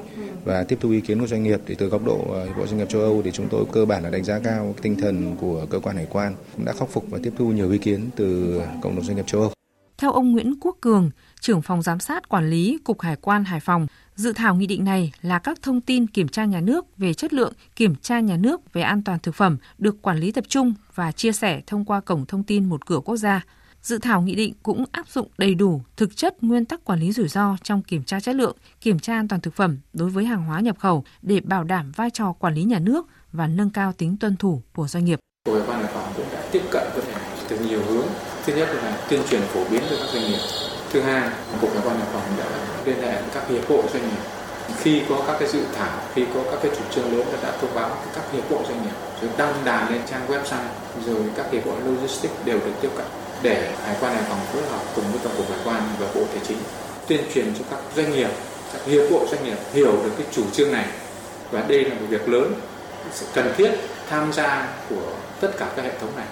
và 0.45 0.63
tiếp 0.63 0.77
thu 0.81 0.89
ý 0.89 1.01
kiến 1.01 1.19
của 1.19 1.27
doanh 1.27 1.43
nghiệp 1.43 1.61
thì 1.67 1.75
từ 1.75 1.87
góc 1.87 2.05
độ 2.05 2.25
ờ, 2.29 2.45
Hiệp 2.45 2.55
hội 2.55 2.67
Doanh 2.67 2.77
nghiệp 2.77 2.89
châu 2.89 3.01
Âu 3.01 3.21
thì 3.25 3.31
chúng 3.31 3.47
tôi 3.49 3.65
cơ 3.71 3.85
bản 3.85 4.03
là 4.03 4.09
đánh 4.09 4.23
giá 4.23 4.39
cao 4.39 4.75
tinh 4.81 4.95
thần 4.95 5.35
của 5.35 5.65
cơ 5.69 5.79
quan 5.79 5.95
hải 5.95 6.07
quan 6.09 6.35
cũng 6.55 6.65
đã 6.65 6.73
khắc 6.73 6.89
phục 6.89 7.05
và 7.09 7.19
tiếp 7.23 7.33
thu 7.37 7.51
nhiều 7.51 7.71
ý 7.71 7.77
kiến 7.77 8.09
từ 8.15 8.61
cộng 8.81 8.95
đồng 8.95 9.05
doanh 9.05 9.15
nghiệp 9.15 9.27
châu 9.27 9.41
Âu. 9.41 9.56
Theo 10.01 10.11
ông 10.11 10.31
Nguyễn 10.31 10.53
Quốc 10.59 10.77
Cường, 10.81 11.09
trưởng 11.39 11.61
phòng 11.61 11.81
giám 11.81 11.99
sát 11.99 12.29
quản 12.29 12.49
lý 12.49 12.77
Cục 12.83 13.01
Hải 13.01 13.15
quan 13.15 13.43
Hải 13.43 13.59
Phòng, 13.59 13.87
dự 14.15 14.33
thảo 14.33 14.55
nghị 14.55 14.67
định 14.67 14.83
này 14.83 15.11
là 15.21 15.39
các 15.39 15.61
thông 15.61 15.81
tin 15.81 16.07
kiểm 16.07 16.27
tra 16.27 16.45
nhà 16.45 16.61
nước 16.61 16.97
về 16.97 17.13
chất 17.13 17.33
lượng, 17.33 17.53
kiểm 17.75 17.95
tra 17.95 18.19
nhà 18.19 18.37
nước 18.37 18.73
về 18.73 18.81
an 18.81 19.03
toàn 19.03 19.19
thực 19.19 19.35
phẩm 19.35 19.57
được 19.77 20.01
quản 20.01 20.17
lý 20.17 20.31
tập 20.31 20.43
trung 20.47 20.73
và 20.95 21.11
chia 21.11 21.31
sẻ 21.31 21.61
thông 21.67 21.85
qua 21.85 21.99
cổng 21.99 22.25
thông 22.25 22.43
tin 22.43 22.65
một 22.65 22.85
cửa 22.85 22.99
quốc 22.99 23.17
gia. 23.17 23.45
Dự 23.81 23.97
thảo 23.97 24.21
nghị 24.21 24.35
định 24.35 24.53
cũng 24.63 24.85
áp 24.91 25.07
dụng 25.09 25.27
đầy 25.37 25.55
đủ 25.55 25.81
thực 25.95 26.15
chất 26.15 26.43
nguyên 26.43 26.65
tắc 26.65 26.85
quản 26.85 26.99
lý 26.99 27.11
rủi 27.11 27.27
ro 27.27 27.57
trong 27.63 27.81
kiểm 27.81 28.03
tra 28.03 28.19
chất 28.19 28.35
lượng, 28.35 28.57
kiểm 28.81 28.99
tra 28.99 29.13
an 29.13 29.27
toàn 29.27 29.41
thực 29.41 29.53
phẩm 29.53 29.77
đối 29.93 30.09
với 30.09 30.25
hàng 30.25 30.45
hóa 30.45 30.59
nhập 30.59 30.79
khẩu 30.79 31.03
để 31.21 31.39
bảo 31.39 31.63
đảm 31.63 31.91
vai 31.95 32.09
trò 32.09 32.33
quản 32.33 32.53
lý 32.53 32.63
nhà 32.63 32.79
nước 32.79 33.07
và 33.31 33.47
nâng 33.47 33.69
cao 33.69 33.93
tính 33.93 34.17
tuân 34.17 34.35
thủ 34.35 34.61
của 34.75 34.87
doanh 34.87 35.05
nghiệp. 35.05 35.19
Cục 35.45 35.55
Hải 35.55 35.67
quan 35.67 35.83
Hải 35.83 35.93
Phòng 35.93 36.13
cũng 36.15 36.27
đã 36.33 36.49
tiếp 36.51 36.61
cận 36.71 36.87
với 36.95 37.03
từ 37.49 37.59
nhiều 37.59 37.81
hướng 37.87 38.07
thứ 38.47 38.53
nhất 38.53 38.69
là 38.83 38.91
tuyên 39.09 39.21
truyền 39.29 39.41
phổ 39.41 39.63
biến 39.71 39.81
cho 39.89 39.95
các 39.99 40.07
doanh 40.13 40.23
nghiệp. 40.27 40.39
Thứ 40.93 41.01
hai 41.01 41.29
cục 41.61 41.73
hải 41.73 41.81
quan 41.85 41.99
hải 41.99 42.07
phòng 42.13 42.23
đã 42.37 42.45
liên 42.85 43.01
hệ 43.01 43.13
các 43.33 43.43
hiệp 43.49 43.69
hội 43.69 43.83
doanh 43.93 44.03
nghiệp. 44.03 44.23
Khi 44.81 45.01
có 45.09 45.23
các 45.27 45.35
cái 45.39 45.49
dự 45.49 45.59
thảo, 45.77 45.99
khi 46.15 46.25
có 46.33 46.39
các 46.51 46.59
cái 46.63 46.71
chủ 46.75 46.81
trương 46.95 47.17
lớn 47.17 47.27
đã 47.43 47.51
thông 47.61 47.75
báo 47.75 47.89
các 48.15 48.23
hiệp 48.33 48.51
hội 48.51 48.59
doanh 48.67 48.83
nghiệp, 48.83 48.95
rồi 49.21 49.31
đăng 49.37 49.53
đàn 49.65 49.91
lên 49.91 50.01
trang 50.11 50.27
website, 50.27 50.69
rồi 51.05 51.21
các 51.37 51.45
hiệp 51.51 51.65
hội 51.65 51.75
logistics 51.85 52.33
đều 52.45 52.59
được 52.59 52.71
tiếp 52.81 52.89
cận 52.97 53.05
để 53.41 53.71
hải 53.85 53.95
quan 54.01 54.13
hải 54.13 54.23
phòng 54.29 54.39
phối 54.53 54.61
hợp 54.61 54.81
cùng 54.95 55.05
với 55.11 55.19
tổng 55.23 55.33
cục 55.37 55.49
hải 55.49 55.59
quan 55.65 55.81
và 55.99 56.07
bộ 56.15 56.21
tài 56.33 56.41
chính 56.47 56.57
tuyên 57.07 57.21
truyền 57.33 57.53
cho 57.59 57.65
các 57.71 57.79
doanh 57.95 58.11
nghiệp, 58.11 58.29
các 58.73 58.81
hiệp 58.85 59.11
hội 59.11 59.27
doanh 59.31 59.43
nghiệp 59.45 59.57
hiểu 59.73 59.91
được 59.91 60.11
cái 60.17 60.27
chủ 60.31 60.43
trương 60.53 60.71
này. 60.71 60.85
Và 61.51 61.63
đây 61.67 61.83
là 61.83 61.95
một 61.95 62.05
việc 62.09 62.29
lớn, 62.29 62.53
sự 63.13 63.25
cần 63.33 63.53
thiết 63.57 63.71
tham 64.09 64.33
gia 64.33 64.67
của 64.89 65.11
tất 65.41 65.51
cả 65.57 65.67
các 65.75 65.85
hệ 65.85 65.91
thống 66.01 66.15
này 66.15 66.25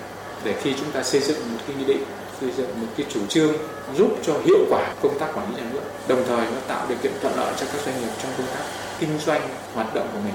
để 0.46 0.62
khi 0.62 0.74
chúng 0.80 0.92
ta 0.92 1.04
xây 1.04 1.22
dựng 1.22 1.38
một 1.54 1.60
cái 1.68 1.76
nghị 1.76 1.86
định 1.86 2.04
xây 2.40 2.52
dựng 2.52 2.82
một 2.82 2.88
cái 2.98 3.06
chủ 3.10 3.26
trương 3.26 3.54
giúp 3.98 4.18
cho 4.24 4.40
hiệu 4.46 4.66
quả 4.70 4.96
công 5.02 5.20
tác 5.20 5.32
quản 5.36 5.50
lý 5.50 5.62
nhà 5.62 5.70
nước 5.74 5.82
đồng 6.08 6.24
thời 6.28 6.52
nó 6.52 6.60
tạo 6.68 6.86
điều 6.90 6.98
kiện 7.04 7.12
thuận 7.22 7.36
lợi 7.36 7.54
cho 7.60 7.66
các 7.66 7.82
doanh 7.86 8.02
nghiệp 8.02 8.12
trong 8.22 8.32
công 8.38 8.48
tác 8.48 8.64
kinh 9.00 9.18
doanh 9.26 9.42
hoạt 9.74 9.96
động 9.96 10.08
của 10.14 10.20
mình 10.24 10.34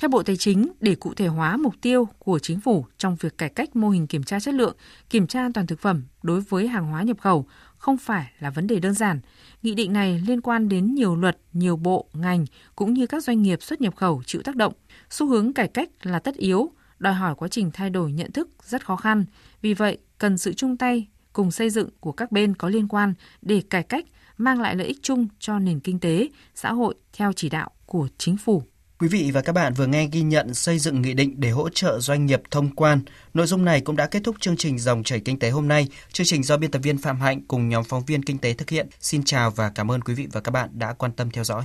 theo 0.00 0.08
Bộ 0.08 0.22
Tài 0.22 0.36
chính, 0.36 0.68
để 0.80 0.94
cụ 0.94 1.14
thể 1.14 1.26
hóa 1.26 1.56
mục 1.56 1.74
tiêu 1.80 2.08
của 2.18 2.38
chính 2.38 2.60
phủ 2.60 2.86
trong 2.98 3.16
việc 3.20 3.38
cải 3.38 3.48
cách 3.48 3.76
mô 3.76 3.88
hình 3.88 4.06
kiểm 4.06 4.22
tra 4.22 4.40
chất 4.40 4.54
lượng, 4.54 4.76
kiểm 5.10 5.26
tra 5.26 5.40
an 5.40 5.52
toàn 5.52 5.66
thực 5.66 5.80
phẩm 5.80 6.02
đối 6.22 6.40
với 6.40 6.68
hàng 6.68 6.86
hóa 6.86 7.02
nhập 7.02 7.16
khẩu, 7.20 7.46
không 7.78 7.98
phải 7.98 8.32
là 8.38 8.50
vấn 8.50 8.66
đề 8.66 8.78
đơn 8.80 8.94
giản. 8.94 9.20
Nghị 9.62 9.74
định 9.74 9.92
này 9.92 10.22
liên 10.26 10.40
quan 10.40 10.68
đến 10.68 10.94
nhiều 10.94 11.16
luật, 11.16 11.38
nhiều 11.52 11.76
bộ, 11.76 12.08
ngành 12.12 12.46
cũng 12.76 12.94
như 12.94 13.06
các 13.06 13.24
doanh 13.24 13.42
nghiệp 13.42 13.62
xuất 13.62 13.80
nhập 13.80 13.96
khẩu 13.96 14.22
chịu 14.26 14.42
tác 14.42 14.56
động. 14.56 14.72
Xu 15.10 15.26
hướng 15.26 15.52
cải 15.52 15.68
cách 15.68 15.88
là 16.02 16.18
tất 16.18 16.36
yếu, 16.36 16.70
đòi 17.00 17.14
hỏi 17.14 17.34
quá 17.34 17.48
trình 17.48 17.70
thay 17.70 17.90
đổi 17.90 18.12
nhận 18.12 18.32
thức 18.32 18.48
rất 18.64 18.86
khó 18.86 18.96
khăn. 18.96 19.24
Vì 19.62 19.74
vậy, 19.74 19.98
cần 20.18 20.38
sự 20.38 20.52
chung 20.52 20.76
tay 20.76 21.06
cùng 21.32 21.50
xây 21.50 21.70
dựng 21.70 21.88
của 22.00 22.12
các 22.12 22.32
bên 22.32 22.54
có 22.54 22.68
liên 22.68 22.88
quan 22.88 23.14
để 23.42 23.62
cải 23.70 23.82
cách 23.82 24.04
mang 24.38 24.60
lại 24.60 24.74
lợi 24.76 24.86
ích 24.86 24.98
chung 25.02 25.28
cho 25.38 25.58
nền 25.58 25.80
kinh 25.80 25.98
tế, 25.98 26.28
xã 26.54 26.72
hội 26.72 26.94
theo 27.12 27.32
chỉ 27.32 27.48
đạo 27.48 27.70
của 27.86 28.08
chính 28.18 28.36
phủ. 28.36 28.62
Quý 28.98 29.08
vị 29.08 29.30
và 29.34 29.40
các 29.40 29.52
bạn 29.52 29.74
vừa 29.74 29.86
nghe 29.86 30.08
ghi 30.12 30.22
nhận 30.22 30.54
xây 30.54 30.78
dựng 30.78 31.02
nghị 31.02 31.14
định 31.14 31.34
để 31.36 31.50
hỗ 31.50 31.68
trợ 31.68 32.00
doanh 32.00 32.26
nghiệp 32.26 32.42
thông 32.50 32.74
quan. 32.74 33.00
Nội 33.34 33.46
dung 33.46 33.64
này 33.64 33.80
cũng 33.80 33.96
đã 33.96 34.06
kết 34.06 34.20
thúc 34.24 34.36
chương 34.40 34.56
trình 34.56 34.78
Dòng 34.78 35.02
chảy 35.02 35.20
kinh 35.20 35.38
tế 35.38 35.50
hôm 35.50 35.68
nay. 35.68 35.88
Chương 36.12 36.26
trình 36.26 36.42
do 36.42 36.56
biên 36.56 36.70
tập 36.70 36.78
viên 36.78 36.98
Phạm 36.98 37.20
Hạnh 37.20 37.40
cùng 37.48 37.68
nhóm 37.68 37.84
phóng 37.84 38.04
viên 38.04 38.22
kinh 38.22 38.38
tế 38.38 38.54
thực 38.54 38.70
hiện. 38.70 38.88
Xin 39.00 39.22
chào 39.24 39.50
và 39.50 39.70
cảm 39.74 39.90
ơn 39.90 40.02
quý 40.02 40.14
vị 40.14 40.28
và 40.32 40.40
các 40.40 40.50
bạn 40.50 40.68
đã 40.72 40.92
quan 40.92 41.12
tâm 41.12 41.30
theo 41.30 41.44
dõi. 41.44 41.58